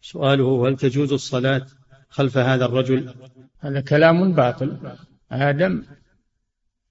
سؤاله 0.00 0.68
هل 0.68 0.76
تجوز 0.76 1.12
الصلاة 1.12 1.66
خلف 2.08 2.38
هذا 2.38 2.64
الرجل؟ 2.64 3.14
هذا 3.60 3.80
كلام 3.80 4.32
باطل. 4.32 4.76
آدم 5.32 5.82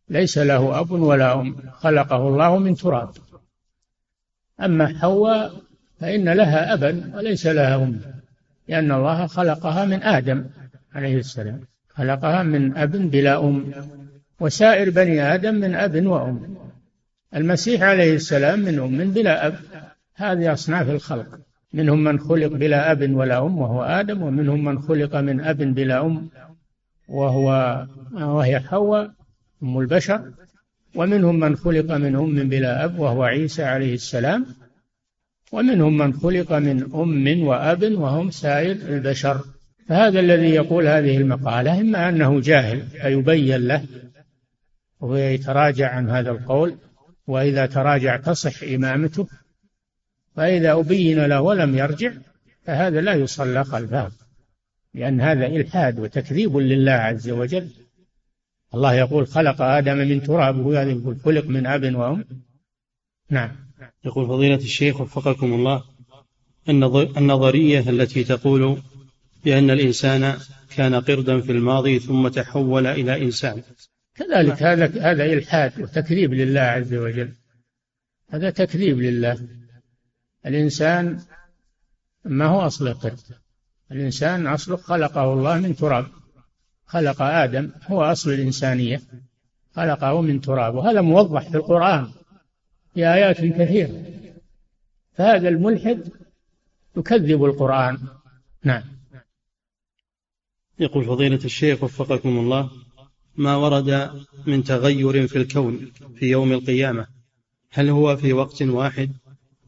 ليس 0.10 0.38
له 0.38 0.80
أب 0.80 0.92
ولا 0.92 1.42
أم 1.42 1.56
خلقه 1.72 2.28
الله 2.28 2.58
من 2.58 2.76
تراب. 2.76 3.31
أما 4.66 4.88
حواء 5.00 5.52
فإن 6.00 6.30
لها 6.30 6.74
أبا 6.74 7.12
وليس 7.16 7.48
لها 7.48 7.76
أم 7.76 8.00
لأن 8.68 8.92
الله 8.92 9.28
خلقها 9.28 9.86
من 9.86 10.04
آدم 10.04 10.46
عليه 10.96 11.18
السلام. 11.18 11.60
خلقها 11.90 12.44
من 12.44 12.78
أب 12.78 12.92
بلا 12.92 13.44
أم 13.44 13.72
وسائر 14.40 14.90
بني 14.90 15.22
آدم 15.34 15.56
من 15.56 15.76
أب 15.76 16.06
وأم. 16.06 16.58
المسيح 17.36 17.84
عليه 17.84 18.16
السلام 18.16 18.60
من 18.60 18.80
أم 18.80 19.12
بلا 19.12 19.48
أب. 19.48 19.56
هذه 20.16 20.54
أصناف 20.54 20.90
الخلق. 20.90 21.40
منهم 21.74 22.04
من 22.04 22.20
خلق 22.20 22.48
بلا 22.48 22.92
أب 22.92 23.16
ولا 23.16 23.46
أم 23.46 23.58
وهو 23.58 23.84
آدم 23.84 24.22
ومنهم 24.22 24.64
من 24.64 24.82
خلق 24.82 25.16
من 25.16 25.42
أب 25.42 25.58
بلا 25.58 26.06
أم 26.06 26.30
وهو 27.08 27.78
وهي 28.14 28.60
حواء 28.60 29.12
أم 29.64 29.80
البشر. 29.80 30.32
ومنهم 30.96 31.40
من 31.40 31.56
خلق 31.56 31.92
من 31.92 32.16
أم 32.16 32.50
بلا 32.50 32.86
أب 32.86 33.00
وهو 33.00 33.24
عيسى 33.24 33.64
عليه 33.64 33.94
السلام. 33.94 34.46
ومنهم 35.52 35.98
من 35.98 36.14
خلق 36.14 36.54
من 36.54 36.84
أم 36.94 37.44
وأب 37.44 37.84
وهم 37.84 38.32
سائر 38.32 38.72
البشر. 38.72 39.42
فهذا 39.88 40.20
الذي 40.20 40.50
يقول 40.50 40.88
هذه 40.88 41.18
المقالة 41.18 41.82
إما 41.82 42.10
أنه 42.10 42.42
جاهل 42.42 42.82
فيبين 42.82 43.68
له 43.68 43.86
ويتراجع 45.00 45.90
عن 45.90 46.10
هذا 46.10 46.32
القول 46.32 46.76
وإذا 47.28 47.66
تراجع 47.66 48.18
تصح 48.18 48.64
إمامته 48.64 49.28
فإذا 50.36 50.74
أبين 50.74 51.26
له 51.26 51.42
ولم 51.42 51.78
يرجع 51.78 52.12
فهذا 52.64 53.02
لا 53.02 53.14
يصلى 53.14 53.64
خلفه 53.64 54.12
لأن 54.94 55.22
هذا 55.22 55.46
إلحاد 55.46 56.00
وتكذيب 56.00 56.58
لله 56.58 56.92
عز 56.92 57.30
وجل. 57.30 57.70
الله 58.74 58.94
يقول 58.94 59.28
خلق 59.28 59.62
آدم 59.62 59.98
من 59.98 60.24
تراب 60.24 60.66
وهذا 60.66 60.92
يقول 60.92 61.18
خلق 61.26 61.46
من 61.46 61.66
أب 61.66 61.96
وأم. 61.96 62.26
نعم. 63.30 63.52
يقول 64.06 64.28
فضيلة 64.28 64.56
الشيخ 64.56 65.02
وفقكم 65.02 65.54
الله 65.54 65.84
النظرية 67.18 67.90
التي 67.90 68.24
تقول 68.24 68.82
بأن 69.46 69.70
الإنسان 69.70 70.38
كان 70.76 70.96
قردا 70.96 71.42
في 71.42 71.52
الماضي 71.52 72.00
ثم 72.00 72.28
تحول 72.28 72.88
إلى 72.88 73.26
إنسان. 73.26 73.64
كذلك 74.16 74.64
هذا 74.64 75.12
هذا 75.12 75.26
إلحاد 75.26 75.82
وتكذيب 75.82 76.34
لله 76.34 76.62
عز 76.62 76.94
وجل. 76.94 77.34
هذا 78.30 78.50
تكذيب 78.50 79.00
لله. 79.00 79.38
الإنسان 80.46 81.20
ما 82.26 82.46
هو 82.46 82.60
أصل 82.60 82.88
القرد؟ 82.88 83.20
الإنسان 83.92 84.48
أصله 84.48 84.78
خلقه 84.78 85.34
الله 85.34 85.60
من 85.60 85.76
تراب. 85.76 86.06
خلق 86.86 87.22
آدم 87.22 87.72
هو 87.88 88.04
أصل 88.04 88.30
الإنسانية. 88.32 89.02
خلقه 89.76 90.22
من 90.22 90.42
تراب. 90.42 90.76
وهذا 90.76 91.02
موضح 91.02 91.50
في 91.50 91.58
القرآن. 91.58 92.12
في 92.94 93.08
آيات 93.08 93.38
كثيرة 93.38 94.04
فهذا 95.14 95.50
الملحد 95.50 96.10
يكذب 96.98 97.46
القرآن. 97.46 97.98
نعم. 98.64 98.84
يقول 100.80 101.06
فضيلة 101.06 101.40
الشيخ 101.46 101.84
وفقكم 101.84 102.30
الله 102.30 102.70
ما 103.36 103.56
ورد 103.56 104.10
من 104.48 104.64
تغير 104.64 105.28
في 105.28 105.38
الكون 105.38 105.92
في 106.16 106.26
يوم 106.26 106.52
القيامة؟ 106.52 107.08
هل 107.72 107.90
هو 107.90 108.18
في 108.18 108.34
وقت 108.34 108.62
واحد 108.62 109.12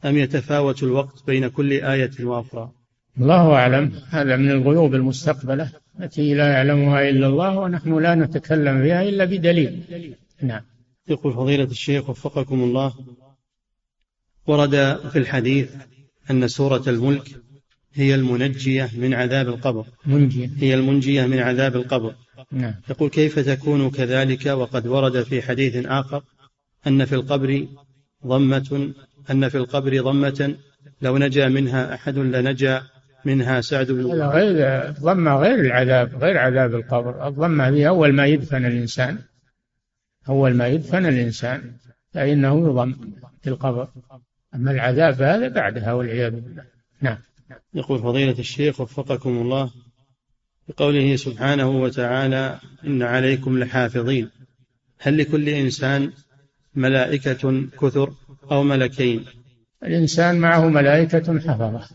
أم 0.05 0.17
يتفاوت 0.17 0.83
الوقت 0.83 1.25
بين 1.27 1.47
كل 1.47 1.71
آية 1.71 2.11
وأخرى؟ 2.19 2.71
الله 3.17 3.53
أعلم. 3.55 3.91
هذا 4.09 4.35
من 4.35 4.51
الغيوب 4.51 4.95
المستقبلة 4.95 5.71
التي 5.99 6.33
لا 6.33 6.53
يعلمها 6.53 7.09
إلا 7.09 7.27
الله 7.27 7.59
ونحن 7.59 7.99
لا 7.99 8.15
نتكلم 8.15 8.81
فيها 8.81 9.01
إلا 9.01 9.25
بدليل. 9.25 9.83
نعم. 10.41 10.61
يقول 11.07 11.33
فضيلة 11.33 11.63
الشيخ 11.63 12.09
وفقكم 12.09 12.63
الله. 12.63 12.93
ورد 14.47 14.99
في 15.11 15.19
الحديث 15.19 15.71
أن 16.31 16.47
سورة 16.47 16.83
الملك 16.87 17.27
هي 17.93 18.15
المنجية 18.15 18.89
من 18.97 19.13
عذاب 19.13 19.47
القبر. 19.47 19.85
منجية. 20.05 20.49
هي 20.57 20.73
المنجية 20.73 21.25
من 21.25 21.39
عذاب 21.39 21.75
القبر. 21.75 22.15
نعم. 22.51 22.75
يقول 22.89 23.09
كيف 23.09 23.39
تكون 23.39 23.89
كذلك؟ 23.89 24.45
وقد 24.45 24.87
ورد 24.87 25.23
في 25.23 25.41
حديث 25.41 25.85
آخر 25.85 26.23
أن 26.87 27.05
في 27.05 27.15
القبر 27.15 27.67
ضمة 28.27 28.93
أن 29.31 29.49
في 29.49 29.57
القبر 29.57 30.01
ضمة 30.01 30.55
لو 31.01 31.17
نجا 31.17 31.47
منها 31.47 31.93
أحد 31.93 32.17
لنجا 32.17 32.83
منها 33.25 33.61
سعد 33.61 33.91
بن 33.91 34.21
غير 34.21 34.91
ضمة 34.91 35.35
غير 35.35 35.59
العذاب 35.59 36.15
غير 36.15 36.37
عذاب 36.37 36.75
القبر. 36.75 37.27
الضمة 37.27 37.67
هي 37.67 37.87
أول 37.87 38.13
ما 38.13 38.25
يدفن 38.25 38.65
الإنسان. 38.65 39.17
أول 40.29 40.53
ما 40.53 40.67
يدفن 40.67 41.05
الإنسان 41.05 41.73
فإنه 42.13 42.67
يضم 42.69 42.95
في 43.41 43.49
القبر. 43.49 43.87
أما 44.55 44.71
العذاب 44.71 45.21
هذا 45.21 45.47
بعدها 45.47 45.93
والعياذ 45.93 46.31
بالله. 46.31 46.63
نعم. 47.01 47.17
يقول 47.73 47.99
فضيلة 47.99 48.39
الشيخ 48.39 48.81
وفقكم 48.81 49.29
الله 49.29 49.71
بقوله 50.67 51.15
سبحانه 51.15 51.69
وتعالى 51.69 52.59
إن 52.85 53.01
عليكم 53.01 53.59
لحافظين. 53.59 54.29
هل 54.99 55.17
لكل 55.17 55.49
إنسان 55.49 56.11
ملائكة 56.75 57.67
كثر 57.81 58.13
أو 58.51 58.63
ملكين؟ 58.63 59.25
الإنسان 59.83 60.35
معه 60.35 60.67
ملائكة 60.67 61.39
حفظة 61.39 61.89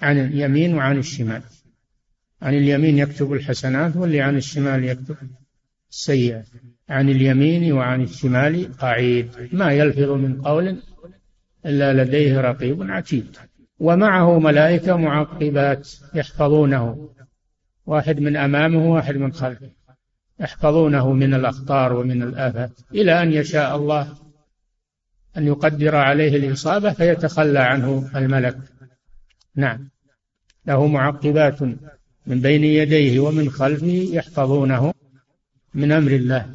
عن 0.00 0.18
اليمين 0.18 0.74
وعن 0.74 0.98
الشمال. 0.98 1.42
عن 2.42 2.54
اليمين 2.54 2.98
يكتب 2.98 3.32
الحسنات 3.32 3.96
واللي 3.96 4.20
عن 4.20 4.36
الشمال 4.36 4.84
يكتب 4.84 5.16
السيئات. 5.90 6.48
عن 6.88 7.08
اليمين 7.08 7.72
وعن 7.72 8.02
الشمال 8.02 8.78
قعيد 8.78 9.28
ما 9.52 9.72
يلفظ 9.72 10.10
من 10.10 10.42
قول 10.42 10.82
إلا 11.66 12.04
لديه 12.04 12.40
رقيب 12.40 12.82
عتيد. 12.82 13.36
ومعه 13.78 14.38
ملائكة 14.38 14.96
معقبات 14.96 15.88
يحفظونه 16.14 17.10
واحد 17.86 18.20
من 18.20 18.36
أمامه 18.36 18.92
واحد 18.92 19.16
من 19.16 19.32
خلفه 19.32 19.70
يحفظونه 20.40 21.12
من 21.12 21.34
الأخطار 21.34 21.92
ومن 21.92 22.22
الآفات. 22.22 22.70
إلى 22.94 23.22
أن 23.22 23.32
يشاء 23.32 23.76
الله 23.76 24.08
أن 25.36 25.46
يقدر 25.46 25.96
عليه 25.96 26.36
الإصابة 26.36 26.92
فيتخلى 26.92 27.58
عنه 27.58 28.10
الملك. 28.16 28.58
نعم. 29.56 29.88
له 30.66 30.86
معقبات 30.86 31.62
من 32.26 32.40
بين 32.40 32.64
يديه 32.64 33.20
ومن 33.20 33.50
خلفه 33.50 34.08
يحفظونه. 34.12 34.92
من 35.78 35.92
أمر 35.92 36.10
الله. 36.10 36.46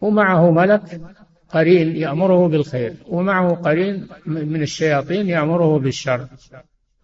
ومعه 0.00 0.50
ملك 0.50 1.00
قرين 1.48 1.96
يأمره 1.96 2.48
بالخير 2.48 2.94
ومعه 3.08 3.54
قرين 3.54 4.06
من 4.26 4.62
الشياطين 4.62 5.28
يأمره 5.28 5.78
بالشر. 5.78 6.28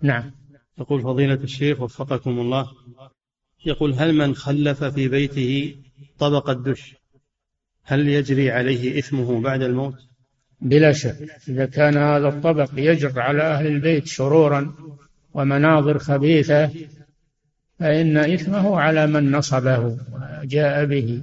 نعم. 0.02 0.30
يقول 0.78 1.02
فضيلة 1.02 1.34
الشيخ 1.34 1.80
وفقكم 1.80 2.30
الله 2.30 2.66
يقول 3.66 3.94
هل 3.94 4.14
من 4.14 4.34
خلف 4.34 4.84
في 4.84 5.08
بيته 5.08 5.76
طبق 6.18 6.50
الدش 6.50 6.94
هل 7.84 8.08
يجري 8.08 8.50
عليه 8.50 8.98
إثمه 8.98 9.40
بعد 9.40 9.62
الموت؟ 9.62 9.94
بلا 10.60 10.92
شك 10.92 11.16
إذا 11.48 11.66
كان 11.66 11.96
هذا 11.96 12.28
الطبق 12.28 12.70
يجر 12.76 13.20
على 13.20 13.42
أهل 13.42 13.66
البيت 13.66 14.06
شرورا 14.06 14.74
ومناظر 15.34 15.98
خبيثة 15.98 16.70
فإن 17.78 18.16
إثمه 18.16 18.80
على 18.80 19.06
من 19.06 19.32
نصبه 19.32 19.98
وجاء 20.12 20.84
به. 20.84 21.22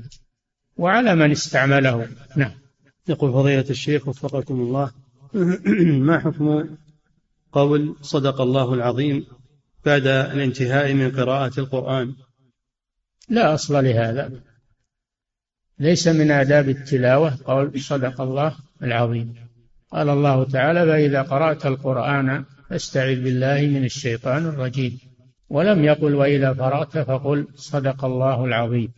وعلى 0.81 1.15
من 1.15 1.31
استعمله. 1.31 2.07
نعم. 2.37 2.51
يقول 3.07 3.31
فضيلة 3.31 3.69
الشيخ 3.69 4.07
وفقكم 4.07 4.55
الله. 4.61 4.91
ما 6.07 6.19
حكم 6.19 6.69
قول 7.51 7.95
صدق 8.01 8.41
الله 8.41 8.73
العظيم 8.73 9.25
بعد 9.85 10.07
الانتهاء 10.07 10.93
من 10.93 11.11
قراءة 11.11 11.59
القرآن؟ 11.59 12.13
لا 13.29 13.53
أصل 13.53 13.83
لهذا. 13.83 14.31
ليس 15.79 16.07
من 16.07 16.31
آداب 16.31 16.69
التلاوة 16.69 17.37
قول 17.45 17.81
صدق 17.81 18.21
الله 18.21 18.55
العظيم. 18.83 19.35
قال 19.91 20.09
الله 20.09 20.43
تعالى 20.43 20.85
فإذا 20.85 21.21
قرأت 21.21 21.65
القرآن 21.65 22.45
فاستعذ 22.69 23.23
بالله 23.23 23.61
من 23.61 23.85
الشيطان 23.85 24.45
الرجيم. 24.45 24.99
ولم 25.49 25.83
يقل 25.83 26.15
وإذا 26.15 26.51
قرأت 26.51 26.97
فقل 26.97 27.47
صدق 27.55 28.05
الله 28.05 28.45
العظيم. 28.45 28.93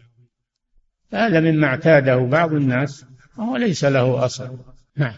هذا 1.13 1.39
مما 1.39 1.67
اعتاده 1.67 2.17
بعض 2.17 2.53
الناس 2.53 3.05
وهو 3.37 3.57
ليس 3.57 3.85
له 3.85 4.25
أصل. 4.25 4.57
نعم. 4.97 5.13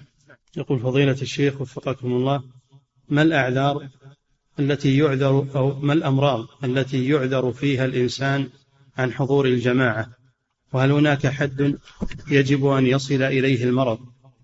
يقول 0.57 0.79
فضيلة 0.79 1.17
الشيخ 1.21 1.61
وفقكم 1.61 2.07
الله 2.07 2.43
ما 3.09 3.21
الأعذار 3.21 3.87
التي 4.59 4.97
يعذر 4.97 5.47
أو 5.55 5.79
ما 5.79 5.93
الأمراض 5.93 6.45
التي 6.63 7.09
يعذر 7.09 7.51
فيها 7.51 7.85
الإنسان 7.85 8.49
عن 8.97 9.13
حضور 9.13 9.45
الجماعة؟ 9.45 10.07
وهل 10.73 10.91
هناك 10.91 11.27
حد 11.27 11.77
يجب 12.31 12.65
أن 12.65 12.85
يصل 12.85 13.23
إليه 13.23 13.63
المرض 13.63 13.99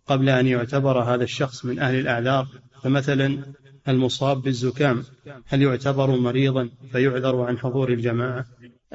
قبل 0.08 0.30
أن 0.30 0.48
يعتبر 0.48 1.04
هذا 1.04 1.24
الشخص 1.24 1.66
من 1.66 1.80
أهل 1.80 1.96
الأعذار؟ 1.96 2.48
فمثلا 2.84 3.44
المصاب 3.88 4.42
بالزكام 4.42 5.04
هل 5.46 5.62
يعتبر 5.62 6.16
مريضا 6.16 6.70
فيعذر 6.92 7.42
عن 7.42 7.58
حضور 7.58 7.90
الجماعة؟ 7.90 8.46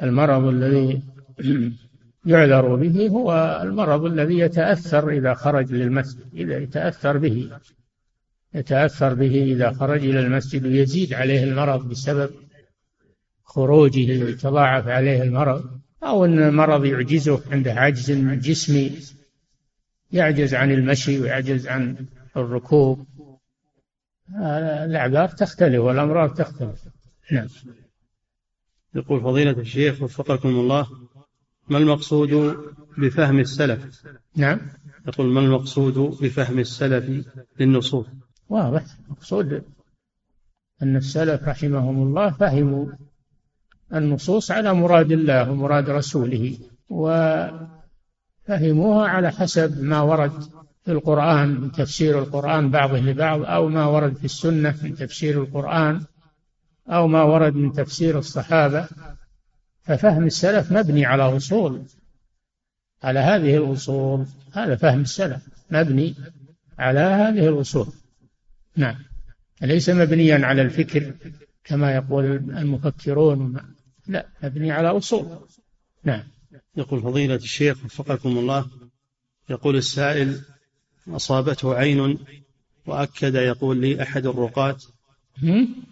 المرض 0.03 0.43
الذي 0.43 1.01
يعذر 2.27 2.75
به 2.75 3.07
هو 3.07 3.59
المرض 3.63 4.05
الذي 4.05 4.39
يتأثر 4.39 5.09
إذا 5.09 5.33
خرج 5.33 5.71
للمسجد 5.71 6.25
إذا 6.33 6.57
يتأثر 6.57 7.17
به. 7.17 7.51
يتأثر 8.53 9.13
به 9.13 9.43
إذا 9.43 9.71
خرج 9.71 10.05
إلى 10.05 10.19
المسجد 10.19 10.65
ويزيد 10.65 11.13
عليه 11.13 11.43
المرض 11.43 11.89
بسبب 11.89 12.29
خروجه 13.43 13.99
يتضاعف 13.99 14.87
عليه 14.87 15.23
المرض 15.23 15.79
أو 16.03 16.25
أن 16.25 16.39
المرض 16.39 16.85
يعجزه 16.85 17.41
عنده 17.51 17.73
عجز 17.73 18.11
جسمي 18.11 18.91
يعجز 20.11 20.53
عن 20.53 20.71
المشي 20.71 21.19
ويعجز 21.19 21.67
عن 21.67 22.05
الركوب. 22.37 23.07
الأعذار 24.85 25.29
تختلف 25.29 25.79
والأمراض 25.79 26.33
تختلف. 26.33 26.83
نعم. 27.31 27.47
يقول 28.95 29.21
فضيلة 29.21 29.51
الشيخ 29.51 30.01
وفقكم 30.01 30.49
الله 30.49 30.87
ما 31.69 31.77
المقصود 31.77 32.57
بفهم 32.97 33.39
السلف؟ 33.39 34.03
نعم. 34.35 34.59
يقول 35.07 35.27
ما 35.27 35.39
المقصود 35.39 35.93
بفهم 36.21 36.59
السلف 36.59 37.25
للنصوص؟ 37.59 38.05
واضح. 38.49 38.83
مقصود 39.09 39.63
أن 40.83 40.95
السلف 40.95 41.43
رحمهم 41.43 42.03
الله 42.07 42.29
فهموا 42.29 42.85
النصوص 43.93 44.51
على 44.51 44.73
مراد 44.73 45.11
الله 45.11 45.51
ومراد 45.51 45.89
رسوله 45.89 46.57
وفهموها 46.89 47.67
على 49.07 49.31
حسب 49.31 49.83
ما 49.83 50.01
ورد 50.01 50.43
في 50.85 50.91
القرآن 50.91 51.61
من 51.61 51.71
تفسير 51.71 52.19
القرآن 52.19 52.71
بعضه 52.71 52.97
لبعض 52.97 53.45
أو 53.45 53.69
ما 53.69 53.85
ورد 53.85 54.17
في 54.17 54.25
السنة 54.25 54.75
من 54.83 54.95
تفسير 54.95 55.43
القرآن 55.43 56.01
أو 56.89 57.07
ما 57.07 57.23
ورد 57.23 57.55
من 57.55 57.73
تفسير 57.73 58.19
الصحابة. 58.19 58.87
ففهم 59.87 60.25
السلف 60.25 60.71
مبني 60.71 61.05
على 61.05 61.23
أصول 61.37 61.85
على 63.03 63.19
هذه 63.19 63.57
الأصول. 63.57 64.25
هذا 64.53 64.75
فهم 64.75 65.01
السلف 65.01 65.47
مبني 65.71 66.15
على 66.79 66.99
هذه 66.99 67.49
الأصول. 67.49 67.87
نعم. 68.75 68.95
ليس 69.61 69.89
مبنيا 69.89 70.45
على 70.45 70.61
الفكر 70.61 71.13
كما 71.63 71.95
يقول 71.95 72.25
المفكرون. 72.35 73.61
لا 74.07 74.27
مبني 74.43 74.71
على 74.71 74.87
أصول. 74.87 75.39
نعم. 76.03 76.23
يقول 76.77 77.01
فضيلة 77.01 77.35
الشيخ 77.35 77.85
وفقكم 77.85 78.37
الله 78.37 78.67
يقول 79.49 79.75
السائل 79.75 80.41
أصابته 81.09 81.75
عين 81.75 82.19
وأكد 82.85 83.35
يقول 83.35 83.77
لي 83.77 84.03
أحد 84.03 84.25
الرقاة؟ 84.25 84.77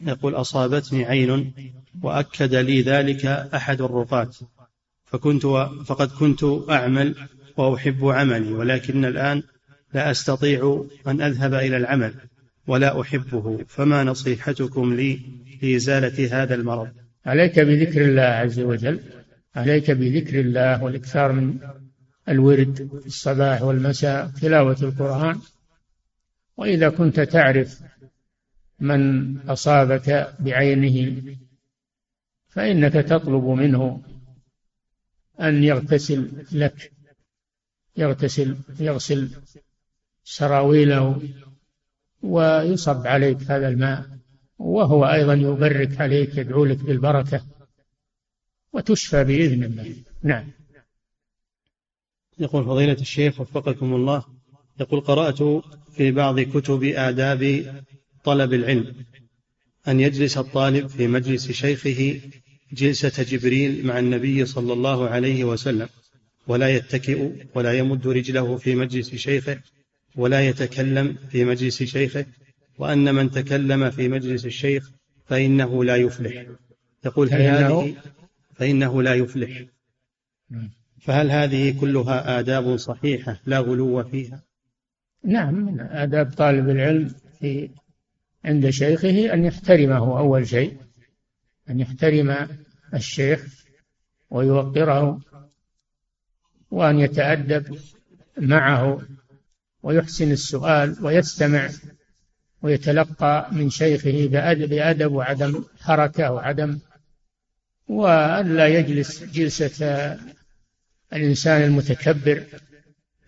يقول 0.08 0.36
أصابتني 0.36 1.06
عين 1.06 1.54
وأكد 2.02 2.56
لي 2.56 2.82
ذلك 2.82 3.26
أحد 3.26 3.82
الرقاة. 3.82 4.32
فكنت 5.06 5.46
فقد 5.86 6.12
كنت 6.12 6.44
أعمل 6.70 7.16
وأحب 7.58 8.06
عملي 8.06 8.54
ولكن 8.54 9.06
الآن 9.06 9.44
لا 9.94 10.12
أستطيع 10.12 10.86
أن 11.08 11.22
أذهب 11.22 11.54
إلى 11.54 11.78
العمل 11.78 12.14
ولا 12.68 13.02
أحبه. 13.02 13.60
فما 13.68 14.04
نصيحتكم 14.04 14.94
لي 14.94 15.20
لإزالة 15.62 16.44
هذا 16.44 16.56
المرض؟ 16.56 16.90
عليك 17.26 17.60
بذكر 17.60 18.06
الله 18.06 18.22
عز 18.22 18.60
وجل 18.60 19.00
عليك 19.56 19.92
بذكر 19.92 20.40
الله 20.40 20.84
والإكثار 20.84 21.32
من 21.32 21.58
الورد 22.30 22.90
في 23.02 23.08
الصباح 23.08 23.62
والمساء 23.62 24.28
تلاوة 24.42 24.78
القرآن. 24.82 25.40
وإذا 26.58 26.90
كنت 26.90 27.20
تعرف 27.20 27.82
من 28.80 29.38
أصابك 29.50 30.36
بعينه 30.40 31.22
فإنك 32.48 32.94
تطلب 32.94 33.44
منه 33.44 34.02
أن 35.42 35.64
يغتسل 35.64 36.46
لك 36.52 36.92
يغتسل 37.98 38.58
يغسل 38.80 39.30
سراويله 40.24 41.22
ويصب 42.22 43.08
عليك 43.08 43.42
هذا 43.42 43.68
الماء 43.68 44.06
وهو 44.58 45.06
أيضا 45.06 45.34
يبرك 45.34 46.02
عليك 46.02 46.38
يدعو 46.38 46.66
لك 46.66 46.78
بالبركة 46.78 47.46
وتشفى 48.74 49.24
بإذن 49.24 49.64
الله. 49.64 49.96
نعم. 50.24 50.52
يقول 52.40 52.66
فضيلة 52.66 52.94
الشيخ 53.02 53.42
وفقكم 53.42 53.94
الله 53.94 54.26
يقول 54.80 55.02
قرأت 55.02 55.64
في 55.94 56.12
بعض 56.12 56.40
كتب 56.40 56.84
آداب 56.84 57.42
طلب 58.26 58.54
العلم 58.54 58.96
أن 59.88 60.00
يجلس 60.00 60.38
الطالب 60.38 60.88
في 60.88 61.08
مجلس 61.08 61.52
شيخه 61.52 62.20
جلسة 62.74 63.24
جبريل 63.24 63.86
مع 63.88 64.00
النبي 64.00 64.46
صلى 64.46 64.74
الله 64.74 65.10
عليه 65.10 65.44
وسلم 65.44 65.90
ولا 66.48 66.70
يتكئ 66.70 67.32
ولا 67.56 67.74
يمد 67.74 68.08
رجله 68.08 68.58
في 68.58 68.76
مجلس 68.76 69.16
شيخه 69.16 69.58
ولا 70.16 70.48
يتكلم 70.48 71.18
في 71.30 71.46
مجلس 71.46 71.84
شيخه 71.84 72.26
وأن 72.78 73.16
من 73.16 73.32
تكلم 73.32 73.92
في 73.92 74.08
مجلس 74.08 74.46
الشيخ 74.46 74.92
فإنه 75.26 75.84
لا 75.84 75.96
يفلح. 75.96 76.46
يقول 77.06 77.28
في 77.28 77.36
هذه 77.36 77.96
فإنه 78.56 79.02
لا 79.02 79.14
يفلح. 79.14 79.64
فهل 81.02 81.32
هذه 81.32 81.80
كلها 81.80 82.40
آداب 82.40 82.78
صحيحة 82.78 83.42
لا 83.46 83.60
غلو 83.60 84.04
فيها؟ 84.04 84.44
نعم 85.24 85.54
من 85.54 85.80
آداب 85.80 86.32
طالب 86.32 86.70
العلم 86.70 87.14
في 87.40 87.70
عند 88.46 88.70
شيخه 88.70 89.34
أن 89.34 89.46
يحترمه 89.46 90.20
أول 90.20 90.48
شيء 90.48 90.78
أن 91.70 91.80
يحترم 91.80 92.48
الشيخ 92.94 93.66
ويوقره 94.30 95.22
وأن 96.72 97.00
يتأدب 97.00 97.78
معه 98.38 99.02
ويحسن 99.84 100.32
السؤال 100.32 100.98
ويستمع 101.02 101.70
ويتلقى 102.62 103.50
من 103.52 103.70
شيخه 103.70 104.28
بأدب, 104.28 105.12
وعدم 105.12 105.64
حركة 105.80 106.32
وعدم 106.32 106.80
وأن 107.88 108.56
لا 108.56 108.68
يجلس 108.68 109.24
جلسة 109.24 110.18
الإنسان 111.14 111.62
المتكبر 111.62 112.44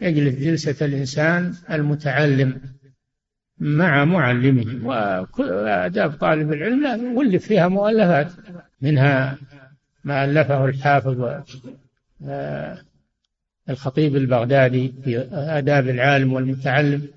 يجلس 0.02 0.36
جلسة 0.36 0.86
الإنسان 0.86 1.56
المتعلم. 1.72 2.77
مع 3.60 4.06
معلمه. 4.06 4.88
وآداب 5.40 6.12
طالب 6.12 6.54
العلم 6.54 7.18
ولف 7.18 7.46
فيها 7.46 7.68
مؤلفات 7.68 8.32
منها 8.82 9.38
ما 10.04 10.26
ألفه 10.26 10.66
الحافظ 10.66 11.44
آه، 12.26 12.78
الخطيب 13.70 14.16
البغدادي 14.16 14.94
في 15.04 15.20
آداب 15.32 15.90
العالم 15.90 16.34
والمتعلم 16.34 17.08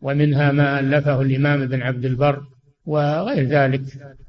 ومنها 0.00 0.52
ما 0.52 0.80
ألفه 0.80 1.20
الإمام 1.20 1.62
ابن 1.62 1.82
عبد 1.82 2.04
البر 2.04 2.42
وغير 2.86 3.44
ذلك 3.44 3.82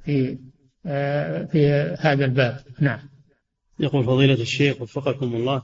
في 0.06 0.38
آه، 0.86 1.44
في 1.44 1.68
هذا 2.00 2.26
الباب. 2.26 2.58
نعم. 2.80 3.00
يقول 3.80 4.04
فضيلة 4.06 4.42
الشيخ 4.42 4.82
وفقكم 4.82 5.36
الله 5.36 5.64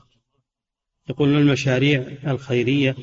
يقول 1.10 1.36
المشاريع 1.36 2.04
الخيرية 2.26 2.96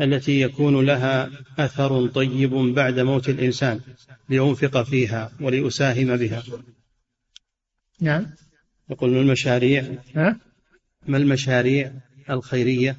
التي 0.00 0.40
يكون 0.40 0.86
لها 0.86 1.30
أثر 1.58 2.06
طيب 2.06 2.50
بعد 2.54 3.00
موت 3.00 3.28
الإنسان 3.28 3.80
لينفق 4.28 4.82
فيها 4.82 5.32
وليساهم 5.40 6.16
بها. 6.16 6.42
نعم. 8.00 8.26
يقول 8.90 9.10
ما 9.10 9.20
المشاريع؟ 9.20 9.84
ما 11.06 11.16
المشاريع 11.16 11.92
الخيرية 12.30 12.96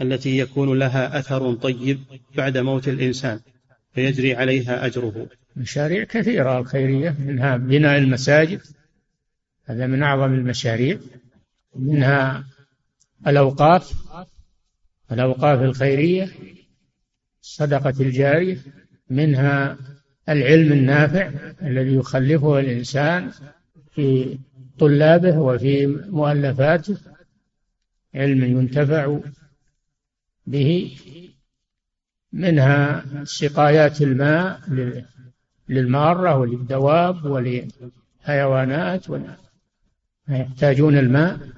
التي 0.00 0.38
يكون 0.38 0.78
لها 0.78 1.18
أثر 1.18 1.54
طيب 1.54 2.00
بعد 2.36 2.58
موت 2.58 2.88
الإنسان 2.88 3.40
فيجري 3.94 4.34
عليها 4.34 4.86
أجره؟ 4.86 5.28
مشاريع 5.56 6.04
كثيرة 6.04 6.58
الخيرية 6.58 7.16
منها 7.18 7.56
بناء 7.56 7.98
المساجد 7.98 8.60
هذا 9.64 9.86
من 9.86 10.02
أعظم 10.02 10.34
المشاريع 10.34 10.98
منها 11.76 12.44
الأوقاف 13.26 13.94
الأوقاف 15.12 15.62
الخيرية 15.62 16.30
الصدقة 17.42 17.94
الجارية 18.00 18.58
منها 19.10 19.78
العلم 20.28 20.72
النافع 20.72 21.30
الذي 21.62 21.94
يخلفه 21.94 22.58
الإنسان 22.58 23.30
في 23.94 24.38
طلابه 24.78 25.38
وفي 25.38 25.86
مؤلفاته 25.86 26.96
علم 28.14 28.44
ينتفع 28.44 29.18
به 30.46 30.96
منها 32.32 33.04
سقايات 33.24 34.02
الماء 34.02 34.60
للمارة 35.68 36.38
وللدواب 36.38 37.24
وللحيوانات 37.24 39.06
يحتاجون 40.28 40.98
الماء. 40.98 41.55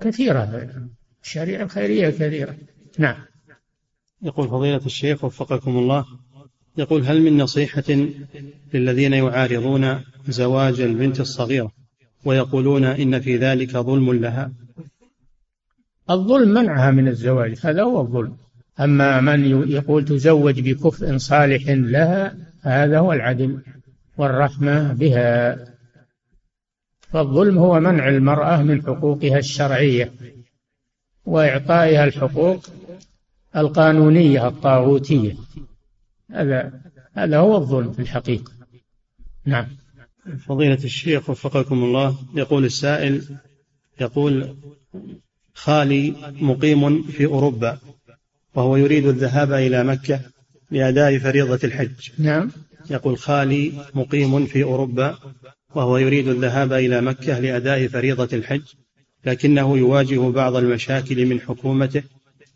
كثيرة. 0.00 0.68
الشريعة 1.22 1.62
الخيرية 1.62 2.10
كثيرة. 2.10 2.56
نعم. 2.98 3.16
يقول 4.22 4.48
فضيلة 4.48 4.86
الشيخ 4.86 5.24
وفقكم 5.24 5.78
الله 5.78 6.04
يقول 6.78 7.06
هل 7.06 7.22
من 7.22 7.36
نصيحة 7.36 8.06
للذين 8.74 9.12
يعارضون 9.12 10.00
زواج 10.28 10.80
البنت 10.80 11.20
الصغيرة 11.20 11.72
ويقولون 12.24 12.84
إن 12.84 13.20
في 13.20 13.36
ذلك 13.36 13.70
ظلم 13.70 14.12
لها؟ 14.12 14.52
الظلم 16.10 16.48
منعها 16.48 16.90
من 16.90 17.08
الزواج 17.08 17.58
هذا 17.62 17.82
هو 17.82 18.00
الظلم. 18.00 18.36
أما 18.80 19.20
من 19.20 19.70
يقول 19.70 20.04
تزوج 20.04 20.60
بكفء 20.60 21.16
صالح 21.16 21.62
لها 21.68 22.36
هذا 22.60 22.98
هو 22.98 23.12
العدل 23.12 23.62
والرحمة 24.18 24.92
بها. 24.92 25.56
فالظلم 27.12 27.58
هو 27.58 27.80
منع 27.80 28.08
المرأة 28.08 28.62
من 28.62 28.82
حقوقها 28.82 29.38
الشرعية 29.38 30.12
وإعطائها 31.24 32.04
الحقوق 32.04 32.66
القانونية 33.56 34.48
الطاغوتية. 34.48 35.36
هذا 36.30 36.72
هذا 37.12 37.38
هو 37.38 37.56
الظلم 37.56 37.92
في 37.92 38.02
الحقيقة. 38.02 38.52
نعم. 39.44 39.66
فضيلة 40.46 40.84
الشيخ 40.84 41.30
وفقكم 41.30 41.84
الله 41.84 42.16
يقول 42.34 42.64
السائل 42.64 43.22
يقول 44.00 44.56
خالي 45.54 46.14
مقيم 46.40 47.02
في 47.02 47.26
أوروبا 47.26 47.78
وهو 48.54 48.76
يريد 48.76 49.06
الذهاب 49.06 49.52
إلى 49.52 49.84
مكة 49.84 50.20
لأداء 50.70 51.18
فريضة 51.18 51.60
الحج. 51.64 52.10
نعم. 52.18 52.50
يقول 52.90 53.18
خالي 53.18 53.72
مقيم 53.94 54.46
في 54.46 54.62
أوروبا 54.62 55.18
وهو 55.74 55.96
يريد 55.98 56.28
الذهاب 56.28 56.72
إلى 56.72 57.00
مكة 57.00 57.38
لأداء 57.38 57.88
فريضة 57.88 58.36
الحج 58.36 58.62
لكنه 59.24 59.78
يواجه 59.78 60.30
بعض 60.30 60.56
المشاكل 60.56 61.26
من 61.26 61.40
حكومته 61.40 62.02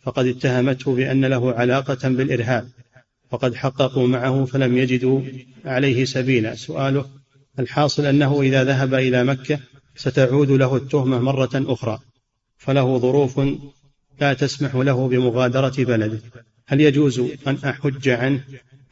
فقد 0.02 0.26
اتهمته 0.26 0.94
بأن 0.94 1.24
له 1.24 1.52
علاقة 1.52 2.08
بالإرهاب 2.08 2.68
وقد 3.30 3.54
حققوا 3.54 4.08
معه 4.08 4.44
فلم 4.44 4.78
يجدوا 4.78 5.20
عليه 5.64 6.04
سبيلا. 6.04 6.54
سؤاله 6.54 7.08
الحاصل 7.58 8.06
أنه 8.06 8.42
إذا 8.42 8.64
ذهب 8.64 8.94
إلى 8.94 9.24
مكة 9.24 9.58
ستعود 9.96 10.50
له 10.50 10.76
التهمة 10.76 11.18
مرة 11.18 11.50
أخرى 11.54 11.98
فله 12.58 12.98
ظروف 12.98 13.40
لا 14.20 14.34
تسمح 14.34 14.74
له 14.74 15.08
بمغادرة 15.08 15.84
بلده. 15.84 16.20
هل 16.66 16.80
يجوز 16.80 17.22
أن 17.46 17.58
أحج 17.64 18.08
عنه؟ 18.08 18.44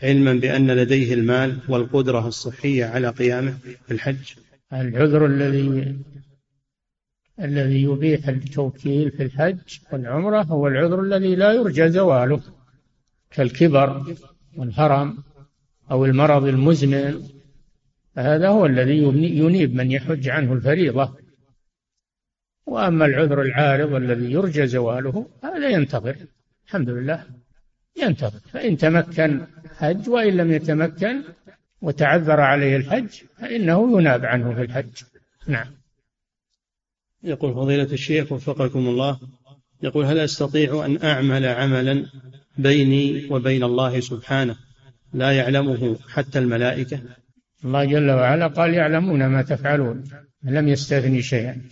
علما 0.03 0.33
بأن 0.33 0.71
لديه 0.71 1.15
المال 1.15 1.59
والقدرة 1.69 2.29
الصحية 2.29 2.85
على 2.85 3.09
قيامه 3.09 3.59
بالحج 3.89 4.35
العذر 4.73 5.27
الذي 5.27 5.97
الذي 7.41 7.83
يبيح 7.83 8.29
التوكيل 8.29 9.11
في 9.11 9.23
الحج 9.23 9.79
والعمرة 9.93 10.43
هو 10.43 10.69
العذر 10.69 11.01
الذي 11.01 11.35
لا 11.35 11.53
يرجى 11.53 11.91
زواله 11.91 12.41
كالكبر 13.31 14.17
والهرم 14.57 15.19
أو 15.91 16.05
المرض 16.05 16.45
المزمن. 16.45 17.29
هذا 18.17 18.49
هو 18.49 18.67
الذي 18.67 18.99
ينيب 19.39 19.75
من 19.75 19.93
يحج 19.93 20.29
عنه 20.29 20.53
الفريضة. 20.53 21.17
وأما 22.67 23.07
العذر 23.07 23.43
العارض 23.43 23.95
الذي 23.95 24.33
يرجى 24.33 24.67
زواله 24.67 25.27
هذا 25.45 25.69
ينتظر. 25.69 26.17
الحمد 26.67 26.91
لله 26.91 27.25
ينتظر. 27.97 28.41
فإن 28.53 28.77
تمكن 28.77 29.47
حج 29.79 30.09
وإن 30.09 30.37
لم 30.37 30.53
يتمكن 30.53 31.23
وتعذر 31.83 32.41
عليه 32.41 32.77
الحج 32.77 33.09
فإنه 33.37 33.99
يناب 33.99 34.25
عنه 34.25 34.55
في 34.55 34.63
الحج. 34.63 35.03
نعم. 35.47 35.67
يقول 37.23 37.55
فضيلة 37.55 37.93
الشيخ 37.93 38.33
وفقكم 38.33 38.79
الله 38.79 39.21
يقول 39.83 40.05
هل 40.05 40.19
أستطيع 40.19 40.87
أن 40.87 41.03
أعمل 41.03 41.47
عملا 41.47 42.07
بيني 42.59 43.29
وبين 43.31 43.65
الله 43.65 44.01
سبحانه؟ 44.01 44.57
لا 45.13 45.33
يعلمه 45.33 45.97
حتى 46.09 46.39
الملائكة. 46.39 47.01
الله 47.65 47.85
جل 47.85 48.11
وعلا 48.11 48.47
قال 48.47 48.75
يعلمون 48.75 49.27
ما 49.27 49.43
تفعلون 49.43 50.05
لم 50.43 50.69
يستثني 50.69 51.23
شيئا. 51.23 51.63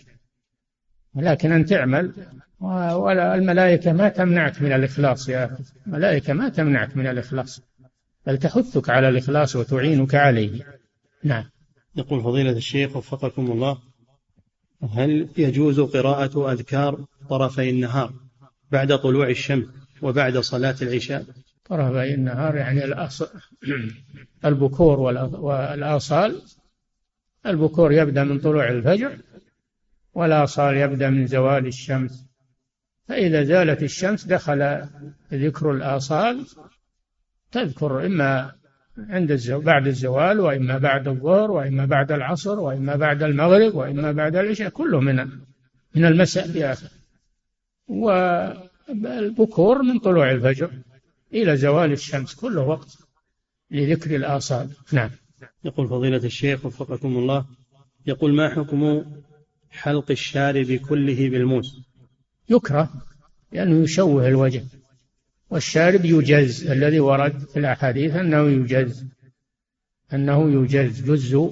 ولكن 1.15 1.53
أن 1.53 1.65
تعمل 1.65 2.13
ولا 2.61 3.35
الملائكة 3.35 3.93
ما 3.93 4.09
تمنعك 4.09 4.63
من 4.63 4.73
الإخلاص 4.73 5.29
يا 5.29 5.45
أخي. 5.45 5.65
الملائكة 5.87 6.33
ما 6.33 6.49
تمنعك 6.49 6.97
من 6.97 7.07
الإخلاص. 7.07 7.63
بل 8.27 8.39
تحثك 8.39 8.91
على 8.91 9.09
الإخلاص 9.09 9.57
وتعينك 9.57 10.15
عليه. 10.15 10.79
نعم. 11.25 11.45
يقول 11.97 12.23
فضيلة 12.23 12.51
الشيخ 12.51 12.97
وفقكم 12.97 13.53
الله 13.53 13.79
هل 14.93 15.29
يجوز 15.39 15.81
قراءة 15.81 16.53
أذكار 16.53 17.05
طرفي 17.31 17.71
النهار 17.71 18.13
بعد 18.71 18.99
طلوع 18.99 19.29
الشمس 19.29 19.67
وبعد 20.03 20.39
صلاة 20.39 20.77
العشاء؟ 20.83 21.25
طرفي 21.65 22.15
النهار 22.15 22.57
يعني 22.57 22.85
البكور 24.45 25.01
والآصال. 25.01 26.43
البكور 27.47 27.93
يبدأ 27.93 28.25
من 28.25 28.39
طلوع 28.39 28.69
الفجر 28.69 29.19
والآصال 30.15 30.77
يبدأ 30.77 31.11
من 31.11 31.27
زوال 31.27 31.67
الشمس. 31.67 32.27
فإذا 33.09 33.45
زالت 33.45 33.83
الشمس 33.83 34.25
دخل 34.25 34.89
ذكر 35.33 35.71
الآصال 35.71 36.47
تذكر 37.57 38.07
إما 38.07 38.53
عند 38.99 39.31
الزو... 39.31 39.61
بعد 39.61 39.87
الزوال 39.87 40.41
وإما 40.41 40.79
بعد 40.79 41.09
الظهر 41.09 41.51
وإما 41.51 41.85
بعد 41.87 42.13
العصر 42.13 42.61
وإما 42.61 42.97
بعد 42.97 43.23
المغرب 43.23 43.75
وإما 43.75 44.13
بعد 44.13 44.37
العشاء 44.37 44.69
كله 44.69 45.01
من 45.01 45.17
من 45.95 46.05
المساء 46.05 46.49
في 46.49 46.65
آخر. 46.65 46.89
والبكور 47.89 49.83
من 49.83 49.99
طلوع 49.99 50.31
الفجر 50.31 50.71
إلى 51.33 51.57
زوال 51.57 51.93
الشمس 51.93 52.35
كله 52.35 52.63
وقت 52.63 52.99
لذكر 53.71 54.17
الآصال. 54.17 54.69
نعم. 54.93 55.11
يقول 55.65 55.89
فضيلة 55.89 56.25
الشيخ 56.25 56.67
وفقكم 56.67 57.17
الله 57.17 57.47
يقول 58.07 58.35
ما 58.35 58.49
حكم 58.49 59.05
حلق 59.71 60.11
الشارب 60.11 60.73
كله 60.73 61.29
بالموس؟ 61.29 61.77
يكره 62.51 62.91
لأنه 63.53 63.83
يشوه 63.85 64.29
الوجه. 64.29 64.65
والشارب 65.51 66.05
يجز 66.05 66.71
الذي 66.71 67.01
ورد 67.01 67.39
في 67.39 67.59
الأحاديث 67.59 68.15
أنه 68.15 68.49
يجز 68.49 69.07
أنه 70.13 70.63
يجز 70.63 71.11
جز 71.11 71.51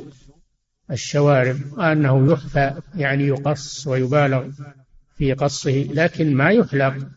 الشوارب 0.90 1.56
وأنه 1.72 2.32
يحفى 2.32 2.82
يعني 2.94 3.26
يقص 3.26 3.86
ويبالغ 3.86 4.50
في 5.16 5.32
قصه 5.32 5.88
لكن 5.92 6.34
ما 6.34 6.50
يحلق 6.50 7.08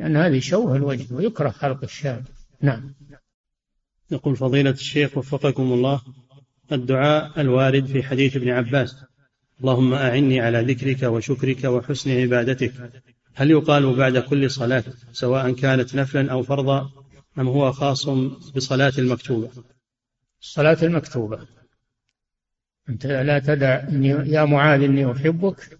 لأن 0.00 0.16
هذه 0.16 0.40
شوه 0.40 0.76
الوجه 0.76 1.14
ويكره 1.14 1.50
حلق 1.50 1.84
الشارب. 1.84 2.24
نعم. 2.60 2.94
يقول 4.10 4.36
فضيلة 4.36 4.70
الشيخ 4.70 5.18
وفقكم 5.18 5.72
الله 5.72 6.02
الدعاء 6.72 7.40
الوارد 7.40 7.86
في 7.86 8.02
حديث 8.02 8.36
ابن 8.36 8.48
عباس 8.48 9.04
اللهم 9.60 9.94
أعني 9.94 10.40
على 10.40 10.60
ذكرك 10.60 11.02
وشكرك 11.02 11.64
وحسن 11.64 12.10
عبادتك. 12.10 12.72
هل 13.34 13.50
يقال 13.50 13.96
بعد 13.96 14.18
كل 14.18 14.50
صلاة 14.50 14.84
سواء 15.12 15.52
كانت 15.52 15.94
نفلا 15.94 16.32
أو 16.32 16.42
فرضا 16.42 16.90
أم 17.38 17.48
هو 17.48 17.72
خاص 17.72 18.08
بصلاة 18.56 18.92
المكتوبة؟ 18.98 19.50
الصلاة 20.42 20.78
المكتوبة. 20.82 21.46
أنت 22.88 23.06
لا 23.06 23.38
تدع 23.38 23.88
يا 24.24 24.44
معاذ 24.44 24.82
إني 24.82 25.12
أحبك. 25.12 25.78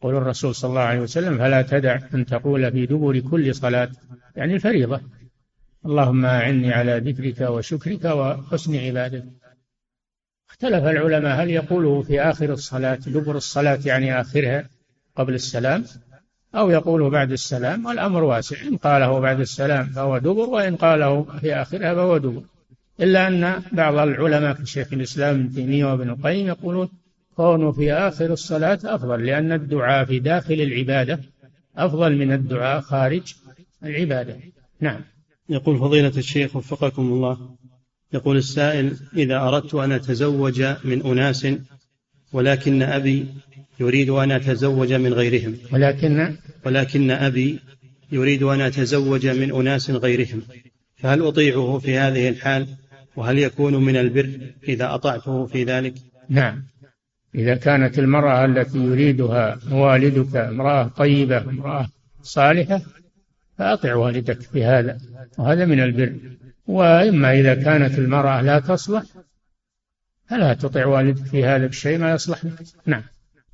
قول 0.00 0.14
الرسول 0.16 0.54
صلى 0.54 0.68
الله 0.68 0.80
عليه 0.80 1.00
وسلم 1.00 1.38
فلا 1.38 1.62
تدع 1.62 1.98
أن 2.14 2.26
تقول 2.26 2.72
في 2.72 2.86
دبر 2.86 3.20
كل 3.20 3.54
صلاة. 3.54 3.90
يعني 4.36 4.54
الفريضة. 4.54 5.00
اللهم 5.86 6.24
أعني 6.24 6.72
على 6.72 6.98
ذكرك 6.98 7.50
وشكرك 7.50 8.04
وحسن 8.04 8.76
عبادتك. 8.76 9.28
اختلف 10.50 10.84
العلماء 10.84 11.42
هل 11.42 11.50
يقوله 11.50 12.02
في 12.02 12.20
آخر 12.20 12.52
الصلاة 12.52 12.94
دبر 12.94 13.36
الصلاة 13.36 13.78
يعني 13.84 14.20
آخرها 14.20 14.68
قبل 15.16 15.34
السلام؟ 15.34 15.84
أو 16.54 16.70
يقوله 16.70 17.10
بعد 17.10 17.32
السلام 17.32 17.86
والأمر 17.86 18.24
واسع. 18.24 18.56
إن 18.68 18.76
قاله 18.76 19.18
بعد 19.18 19.40
السلام 19.40 19.86
فهو 19.86 20.18
دبر 20.18 20.48
وإن 20.48 20.76
قاله 20.76 21.22
في 21.40 21.54
آخرها 21.54 21.94
فهو 21.94 22.18
دبر. 22.18 22.42
إلا 23.00 23.28
أن 23.28 23.62
بعض 23.72 23.94
العلماء 23.94 24.52
كشيخ 24.52 24.92
الإسلام 24.92 25.34
ابن 25.34 25.54
تيمية 25.54 25.84
وابن 25.84 26.10
القيم 26.10 26.46
يقولون 26.46 26.88
كونه 27.36 27.72
في 27.72 27.92
آخر 27.92 28.32
الصلاة 28.32 28.78
أفضل 28.84 29.26
لأن 29.26 29.52
الدعاء 29.52 30.04
في 30.04 30.18
داخل 30.18 30.54
العبادة 30.54 31.20
أفضل 31.76 32.16
من 32.16 32.32
الدعاء 32.32 32.80
خارج 32.80 33.34
العبادة. 33.84 34.36
نعم. 34.80 35.00
يقول 35.48 35.78
فضيلة 35.78 36.12
الشيخ 36.16 36.56
وفقكم 36.56 37.02
الله 37.02 37.38
يقول 38.12 38.36
السائل 38.36 38.96
إذا 39.16 39.40
أردت 39.40 39.74
أن 39.74 39.92
أتزوج 39.92 40.62
من 40.84 41.02
أناس 41.02 41.46
ولكن 42.32 42.82
أبي 42.82 43.26
يريد 43.80 44.10
أن 44.10 44.30
أتزوج 44.30 44.92
من 44.92 45.12
غيرهم. 45.12 45.56
ولكن 45.72 46.36
ولكن 46.66 47.10
أبي 47.10 47.60
يريد 48.12 48.42
أن 48.42 48.60
أتزوج 48.60 49.26
من 49.26 49.52
أناس 49.52 49.90
غيرهم. 49.90 50.42
فهل 50.96 51.22
أطيعه 51.22 51.78
في 51.78 51.98
هذه 51.98 52.28
الحال؟ 52.28 52.66
وهل 53.16 53.38
يكون 53.38 53.84
من 53.84 53.96
البر 53.96 54.30
إذا 54.68 54.94
أطعته 54.94 55.46
في 55.46 55.64
ذلك؟ 55.64 55.94
نعم. 56.28 56.62
إذا 57.34 57.54
كانت 57.54 57.98
المرأة 57.98 58.44
التي 58.44 58.78
يريدها 58.78 59.58
والدك 59.70 60.36
امرأة 60.36 60.88
طيبة 60.88 61.38
امرأة 61.38 61.88
صالحة 62.22 62.80
فأطع 63.58 63.94
والدك 63.94 64.40
في 64.40 64.64
هذا. 64.64 64.98
وهذا 65.38 65.64
من 65.64 65.80
البر. 65.80 66.14
وإما 66.66 67.32
إذا 67.40 67.54
كانت 67.54 67.98
المرأة 67.98 68.42
لا 68.42 68.58
تصلح 68.58 69.02
فلا 70.28 70.54
تطع 70.54 70.86
والدك 70.86 71.24
في 71.24 71.44
هذا 71.44 71.66
الشيء 71.66 71.98
ما 71.98 72.12
يصلح 72.12 72.44
لك. 72.44 72.52
نعم. 72.86 73.02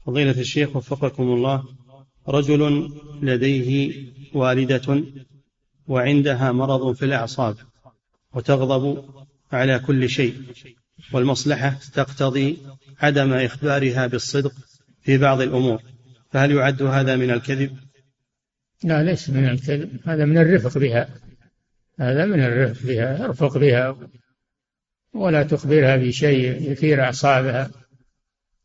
فضيلة 0.06 0.40
الشيخ 0.40 0.76
وفقكم 0.76 1.22
الله 1.22 1.64
رجل 2.28 2.92
لديه 3.22 3.94
والدة 4.34 5.02
وعندها 5.88 6.52
مرض 6.52 6.94
في 6.94 7.04
الأعصاب 7.04 7.56
وتغضب 8.34 9.04
على 9.52 9.78
كل 9.78 10.08
شيء 10.08 10.34
والمصلحة 11.12 11.78
تقتضي 11.94 12.58
عدم 13.00 13.32
إخبارها 13.32 14.06
بالصدق 14.06 14.52
في 15.02 15.18
بعض 15.18 15.40
الأمور 15.40 15.82
فهل 16.30 16.52
يعد 16.52 16.82
هذا 16.82 17.16
من 17.16 17.30
الكذب؟ 17.30 17.76
لا 18.84 19.02
ليس 19.02 19.30
من 19.30 19.48
الكذب 19.48 20.00
هذا 20.04 20.24
من 20.24 20.38
الرفق 20.38 20.78
بها 20.78 21.08
هذا 22.00 22.24
من 22.24 22.40
الرفق 22.40 22.86
بها 22.86 23.24
ارفق 23.24 23.58
بها 23.58 23.96
ولا 25.14 25.42
تخبرها 25.42 25.96
بشيء 25.96 26.72
يثير 26.72 27.02
أعصابها 27.02 27.70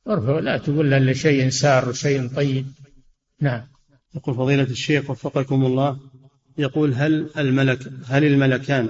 ارفق 0.08 0.40
لا 0.40 0.58
تقول 0.58 0.92
لها 0.92 0.98
إلا 0.98 1.14
شيء 1.14 1.50
سار 1.50 1.90
وشيء 1.90 2.28
طيب. 2.28 2.66
نعم. 3.42 3.62
يقول 4.16 4.36
فضيلة 4.36 4.64
الشيخ 4.64 5.10
وفقكم 5.10 5.66
الله 5.66 6.00
يقول 6.58 6.94
هل 6.94 7.30
الملك 7.38 7.80
هل 8.08 8.24
الملكان 8.24 8.90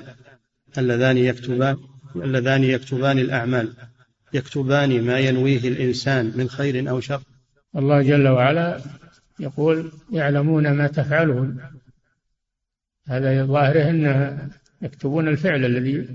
اللذان 0.78 1.18
يكتبان 1.18 1.78
اللذان 2.16 2.64
يكتبان 2.64 3.20
الأعمال؟ 3.20 3.74
يكتبان 4.34 5.02
ما 5.02 5.20
ينويه 5.20 5.68
الإنسان 5.68 6.32
من 6.36 6.50
خير 6.50 6.90
أو 6.90 7.00
شر؟ 7.00 7.22
الله 7.76 8.02
جل 8.02 8.28
وعلا 8.28 8.82
يقول 9.40 9.92
يعلمون 10.12 10.72
ما 10.72 10.88
تفعلون. 10.88 11.62
هذا 13.08 13.46
ظاهره 13.46 13.90
أن 13.90 14.50
يكتبون 14.82 15.28
الفعل 15.28 15.66
الذي 15.66 16.08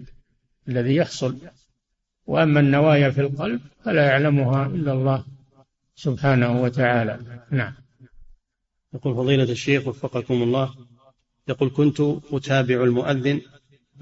الذي 0.69 0.97
يحصل. 0.97 1.39
وأما 2.27 2.61
النوايا 2.61 3.11
في 3.11 3.21
القلب 3.21 3.61
فلا 3.85 4.07
يعلمها 4.07 4.67
إلا 4.67 4.93
الله 4.93 5.25
سبحانه 5.95 6.63
وتعالى. 6.63 7.19
نعم. 7.51 7.73
يقول 8.95 9.15
فضيلة 9.15 9.45
الشيخ 9.53 9.87
وفقكم 9.87 10.43
الله 10.43 10.75
يقول 11.49 11.71
كنت 11.77 12.01
أتابع 12.33 12.85
المؤذن 12.85 13.41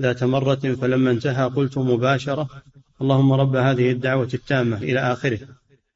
ذات 0.01 0.25
مرة 0.25 0.55
فلما 0.55 1.11
انتهى 1.11 1.45
قلت 1.45 1.79
مباشرة 1.79 2.49
اللهم 3.01 3.33
رب 3.33 3.57
هذه 3.57 3.91
الدعوة 3.91 4.29
التامة 4.35 4.77
إلى 4.77 5.01
آخره. 5.01 5.39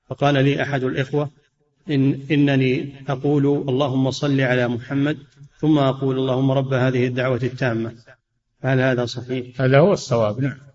فقال 0.08 0.34
لي 0.34 0.62
أحد 0.62 0.84
الإخوة 0.84 1.30
إن 1.90 2.20
إنني 2.30 2.94
أقول 3.08 3.46
اللهم 3.46 4.10
صل 4.10 4.40
على 4.40 4.68
محمد 4.68 5.18
ثم 5.58 5.78
أقول 5.78 6.18
اللهم 6.18 6.50
رب 6.50 6.72
هذه 6.72 7.06
الدعوة 7.06 7.40
التامة. 7.42 7.94
هل 8.62 8.80
هذا 8.80 9.04
صحيح؟ 9.04 9.60
هذا 9.60 9.78
هو 9.78 9.92
الصواب. 9.92 10.40
نعم. 10.40 10.67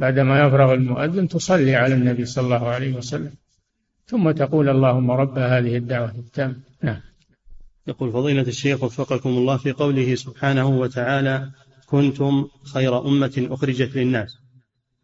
بعدما 0.00 0.46
يفرغ 0.46 0.74
المؤذن 0.74 1.28
تصلي 1.28 1.74
على 1.76 1.94
النبي 1.94 2.24
صلى 2.24 2.44
الله 2.44 2.68
عليه 2.68 2.96
وسلم. 2.96 3.32
ثم 4.06 4.30
تقول 4.30 4.68
اللهم 4.68 5.10
رب 5.10 5.38
هذه 5.38 5.76
الدعوة 5.76 6.10
التامة. 6.18 6.56
نعم. 6.82 7.00
يقول 7.86 8.12
فضيلة 8.12 8.42
الشيخ 8.42 8.82
وفقكم 8.82 9.30
الله 9.30 9.56
في 9.56 9.72
قوله 9.72 10.14
سبحانه 10.14 10.68
وتعالى 10.68 11.50
كنتم 11.86 12.48
خير 12.74 13.06
أمة 13.06 13.46
أخرجت 13.50 13.96
للناس. 13.96 14.38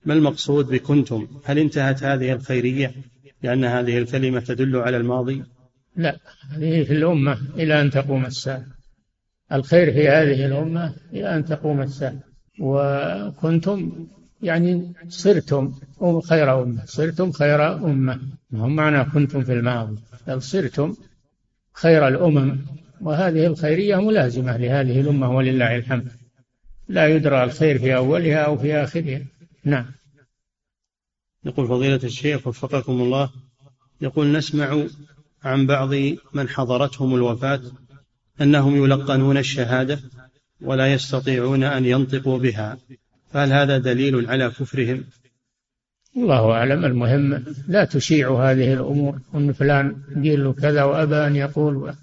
ما 0.04 0.14
المقصود 0.14 0.66
بكنتم؟ 0.68 1.26
هل 1.44 1.58
انتهت 1.58 2.02
هذه 2.02 2.32
الخيرية 2.32 2.94
لأن 3.42 3.64
هذه 3.64 3.98
الكلمة 3.98 4.40
تدل 4.40 4.76
على 4.76 4.96
الماضي؟ 4.96 5.44
لا 5.96 6.16
هذه 6.50 6.84
في 6.84 6.92
الأمة 6.92 7.38
إلى 7.56 7.80
أن 7.80 7.90
تقوم 7.90 8.26
الساعة. 8.26 8.64
الخير 9.52 9.92
في 9.92 10.08
هذه 10.08 10.46
الأمة 10.46 10.94
إلى 11.12 11.36
أن 11.36 11.44
تقوم 11.44 11.80
الساعة. 11.82 12.20
وكنتم 12.60 14.06
يعني 14.42 14.92
صرتم 15.08 15.72
خير 16.20 16.62
أمة. 16.62 16.84
صرتم 16.86 17.32
خير 17.32 17.74
أمة. 17.74 18.20
هم 18.52 18.76
معنى 18.76 19.04
كنتم 19.04 19.44
في 19.44 19.52
الماضي. 19.52 19.96
بل 20.26 20.42
صرتم 20.42 20.94
خير 21.72 22.08
الأمم. 22.08 22.58
وهذه 23.00 23.46
الخيرية 23.46 23.96
ملازمة 23.96 24.56
لهذه 24.56 25.00
الأمة 25.00 25.36
ولله 25.36 25.76
الحمد. 25.76 26.08
لا 26.88 27.06
يدرى 27.06 27.44
الخير 27.44 27.78
في 27.78 27.96
أولها 27.96 28.38
أو 28.38 28.58
في 28.58 28.74
آخرها. 28.74 29.22
نعم. 29.64 29.86
يقول 31.44 31.68
فضيلة 31.68 32.00
الشيخ 32.04 32.46
وفقكم 32.46 32.92
الله 32.92 33.30
يقول 34.00 34.32
نسمع 34.32 34.86
عن 35.44 35.66
بعض 35.66 35.94
من 36.34 36.48
حضرتهم 36.48 37.14
الوفاة 37.14 37.60
أنهم 38.40 38.84
يلقنون 38.84 39.36
الشهادة 39.36 40.00
ولا 40.60 40.92
يستطيعون 40.92 41.62
أن 41.62 41.84
ينطقوا 41.84 42.38
بها. 42.38 42.78
فهل 43.36 43.52
هذا 43.52 43.78
دليل 43.78 44.30
على 44.30 44.48
كفرهم. 44.48 45.04
الله 46.16 46.52
أعلم. 46.52 46.84
المهم 46.84 47.44
لا 47.68 47.84
تشيعوا 47.84 48.50
هذه 48.50 48.72
الأمور. 48.72 49.18
أن 49.34 49.52
فلان 49.52 49.96
قيل 50.22 50.44
له 50.44 50.52
كذا 50.52 50.82
وأبى 50.82 51.16
أن 51.16 51.36
يقول 51.36 51.94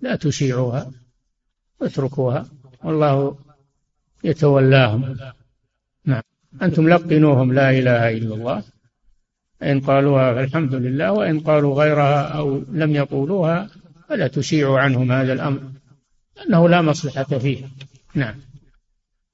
لا 0.00 0.16
تشيعوها 0.16 0.90
اتركوها. 1.82 2.46
والله 2.84 3.36
يتولاهم. 4.24 5.16
نعم. 6.04 6.22
أنتم 6.62 6.88
لقنوهم 6.88 7.52
لا 7.52 7.70
إله 7.70 8.10
إلا 8.10 8.34
الله. 8.34 8.62
إن 9.62 9.80
قالوها 9.80 10.34
فالحمد 10.34 10.74
لله 10.74 11.12
وإن 11.12 11.40
قالوا 11.40 11.74
غيرها 11.74 12.22
أو 12.22 12.62
لم 12.72 12.94
يقولوها 12.94 13.68
فلا 14.08 14.26
تشيعوا 14.26 14.80
عنهم 14.80 15.12
هذا 15.12 15.32
الأمر 15.32 15.60
أنه 16.46 16.68
لا 16.68 16.82
مصلحة 16.82 17.38
فيه. 17.38 17.64
نعم. 18.14 18.34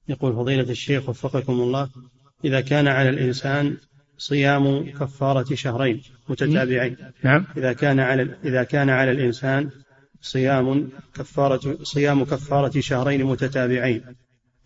يقول 0.09 0.33
فضيلة 0.33 0.69
الشيخ 0.69 1.09
وفقكم 1.09 1.53
الله 1.53 1.89
إذا 2.45 2.61
كان 2.61 2.87
على 2.87 3.09
الإنسان 3.09 3.77
صيام 4.17 4.91
كفارة 4.91 5.55
شهرين 5.55 6.01
متتابعين. 6.29 6.97
نعم. 7.23 7.45
إذا 7.57 7.73
كان 7.73 7.99
على 7.99 8.35
إذا 8.45 8.63
كان 8.63 8.89
على 8.89 9.11
الإنسان 9.11 9.69
صيام 10.21 10.89
كفارة 11.15 11.77
صيام 11.83 12.23
كفارة 12.23 12.79
شهرين 12.79 13.23
متتابعين 13.23 14.01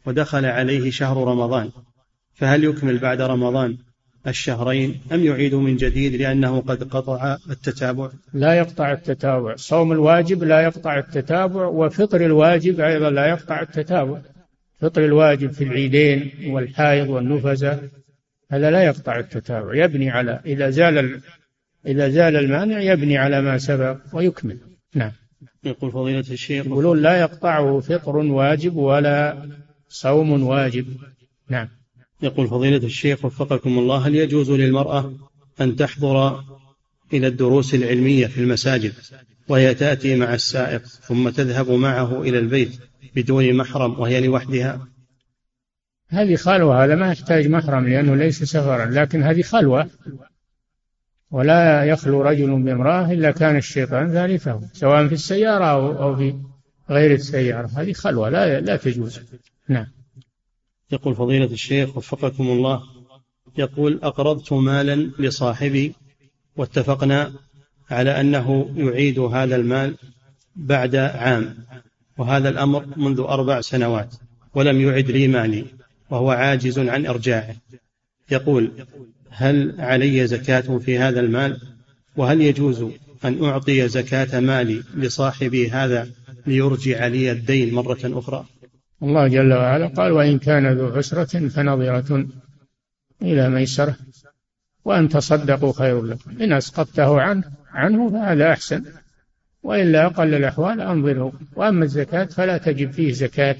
ودخل 0.06 0.46
عليه 0.46 0.92
شهر 0.92 1.28
رمضان 1.28 1.72
فهل 2.34 2.64
يكمل 2.64 2.98
بعد 2.98 3.22
رمضان 3.22 3.78
الشهرين 4.28 5.02
أم 5.12 5.24
يعيد 5.24 5.56
من 5.56 5.76
جديد 5.76 6.16
لأنه 6.16 6.62
قد 6.62 6.84
قطع 6.84 7.38
التتابع؟ 7.50 8.10
لا 8.34 8.54
يقطع 8.54 8.92
التتابع. 8.92 9.56
صوم 9.56 9.92
الواجب 9.92 10.44
لا 10.44 10.62
يقطع 10.62 11.00
التتابع 11.00 11.66
وفطر 11.66 12.26
الواجب 12.26 12.80
أيضا 12.80 13.10
لا 13.10 13.26
يقطع 13.26 13.62
التتابع. 13.62 14.22
فطر 14.82 15.05
الواجب 15.05 15.51
في 15.51 15.63
العيدين 15.63 16.32
والحائض 16.45 17.09
والنفزة 17.09 17.89
هذا 18.51 18.71
لا 18.71 18.84
يقطع 18.84 19.19
التتابع 19.19 19.75
يبني 19.86 20.09
على 20.09 20.41
إذا 20.45 20.69
زال 20.69 21.21
إذا 21.88 22.09
زال 22.09 22.36
المانع 22.36 22.82
يبني 22.82 23.17
على 23.17 23.41
ما 23.41 23.57
سبق 23.57 23.97
ويكمل. 24.13 24.57
نعم. 24.95 25.11
يقول 25.63 25.91
فضيلة 25.91 26.19
الشيخ. 26.19 26.65
يقولون 26.65 27.01
لا 27.01 27.19
يقطعه 27.19 27.79
فطر 27.79 28.17
واجب 28.17 28.75
ولا 28.75 29.49
صوم 29.89 30.43
واجب. 30.43 30.86
نعم. 31.49 31.67
يقول 32.21 32.47
فضيلة 32.47 32.86
الشيخ 32.86 33.25
وفقكم 33.25 33.79
الله 33.79 34.07
هل 34.07 34.15
يجوز 34.15 34.51
للمرأة 34.51 35.13
أن 35.61 35.75
تحضر 35.75 36.43
إلى 37.13 37.27
الدروس 37.27 37.75
العلمية 37.75 38.27
في 38.27 38.41
المساجد؟ 38.41 38.93
وهي 39.48 39.74
تأتي 39.74 40.16
مع 40.16 40.34
السائق 40.34 40.86
ثم 40.86 41.30
تذهب 41.30 41.72
معه 41.72 42.22
إلى 42.22 42.39
البيت 42.39 42.80
بدون 43.16 43.54
محرم 43.54 44.00
وهي 44.00 44.28
لوحدها. 44.28 44.88
هذه 46.10 46.36
خلوة 46.36 46.86
هذا 46.86 46.96
ما 46.96 47.12
يحتاج 47.12 47.48
محرم 47.48 47.88
لأنه 47.88 48.16
ليس 48.16 48.44
سفرا 48.44 48.86
لكن 48.86 49.24
هذه 49.24 49.42
خلوة. 49.42 49.89
ولا 51.32 51.84
يخلو 51.84 52.22
رجل 52.22 52.64
بامرأة 52.64 53.12
إلا 53.12 53.32
كان 53.32 53.58
الشيطان 53.58 54.12
ثالثه 54.12 54.62
سواء 54.74 55.08
في 55.08 55.14
السيارة 55.14 55.66
أو 56.04 56.16
في 56.16 56.36
غير 56.89 57.14
السيارة. 57.14 57.70
هذه 57.76 57.94
خلوة 57.94 58.30
لا 58.30 58.60
لا 58.60 58.76
تجوز. 58.76 59.20
نعم. 59.70 59.88
يقول 60.92 61.16
فضيلة 61.16 61.46
الشيخ 61.46 61.98
وفقكم 61.98 62.44
الله 62.44 62.84
يقول 63.58 64.00
أقرضت 64.04 64.54
مالا 64.54 65.12
لصاحبي 65.20 65.94
واتفقنا 66.58 67.34
على 67.92 68.22
أنه 68.22 68.72
يعيد 68.76 69.20
هذا 69.20 69.56
المال 69.56 69.96
بعد 70.56 70.96
عام 70.96 71.56
وهذا 72.18 72.50
الأمر 72.50 72.86
منذ 72.98 73.20
أربع 73.20 73.62
سنوات 73.62 74.16
ولم 74.56 74.82
يعد 74.82 75.12
لي 75.12 75.28
مالي 75.28 75.66
وهو 76.10 76.32
عاجز 76.32 76.80
عن 76.80 77.06
إرجاعه. 77.06 77.56
يقول 78.32 78.72
هل 79.30 79.76
علي 79.80 80.28
زكاة 80.28 80.78
في 80.78 80.98
هذا 80.98 81.20
المال؟ 81.20 81.62
وهل 82.16 82.42
يجوز 82.42 82.86
أن 83.26 83.44
أعطي 83.44 83.88
زكاة 83.88 84.39
مالي 84.39 84.84
لصاحبي 84.96 85.70
هذا 85.70 86.10
ليرجع 86.48 87.08
لي 87.08 87.32
الدين 87.32 87.74
مرة 87.74 88.00
أخرى؟ 88.04 88.46
الله 89.04 89.28
جل 89.28 89.54
وعلا 89.54 89.88
قال 89.88 90.12
وإن 90.12 90.39
كان 90.39 90.78
ذو 90.78 90.88
عسرة 90.88 91.48
فنظرة 91.48 92.28
إلى 93.22 93.50
ميسرة 93.50 93.96
وأن 94.86 95.10
تصدقوا 95.10 95.74
خير 95.74 96.02
لكم. 96.02 96.42
إن 96.42 96.54
أسقطته 96.54 97.22
عنه 97.22 97.44
عنه 97.74 98.09
فهذا 98.09 98.51
أحسن. 98.51 98.84
وإلا 99.63 100.05
أقل 100.05 100.34
الأحوال 100.34 100.82
أنظره. 100.82 101.34
وأما 101.55 101.84
الزكاة 101.86 102.26
فلا 102.26 102.57
تجب 102.57 102.91
فيه 102.91 103.11
زكاة 103.11 103.57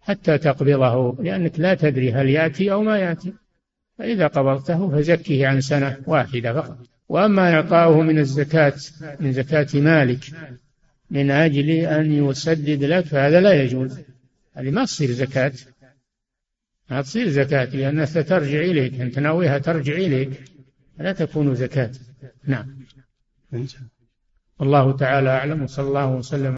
حتى 0.00 0.38
تقبضه 0.38 1.22
لأنك 1.22 1.60
لا 1.60 1.74
تدري 1.74 2.12
هل 2.12 2.28
يأتي 2.28 2.72
أو 2.72 2.82
ما 2.82 2.98
يأتي. 2.98 3.32
فإذا 3.98 4.26
قبضته 4.26 4.90
فزكه 4.90 5.46
عن 5.46 5.60
سنة 5.60 5.96
واحدة 6.06 6.52
فقط. 6.52 6.78
وأما 7.08 7.54
إعطاؤه 7.54 8.02
من 8.02 8.18
الزكاة 8.18 8.74
من 9.20 9.32
زكاة 9.32 9.66
مالك 9.74 10.24
من 11.10 11.30
أجل 11.30 11.70
أن 11.70 12.12
يسدد 12.12 12.84
لك 12.84 13.04
فهذا 13.04 13.40
لا 13.40 13.62
يجوز. 13.62 14.00
هذه 14.54 14.70
ما 14.70 14.84
تصير 14.84 15.10
زكاة. 15.10 15.52
ما 16.90 17.02
تصير 17.02 17.28
زكاة 17.28 17.64
لأنها 17.64 18.04
سترجع 18.04 18.60
إليك 18.60 19.00
أنت 19.00 19.18
ناويها 19.18 19.58
ترجع 19.58 19.92
إليك. 19.92 20.30
لا 20.98 21.12
تكون 21.12 21.54
زكاة. 21.54 21.90
نعم. 22.44 22.81
الله 24.60 24.96
تعالى 24.96 25.30
أعلم 25.30 25.62
وصلى 25.62 25.88
الله 25.88 26.10
وسلم 26.10 26.56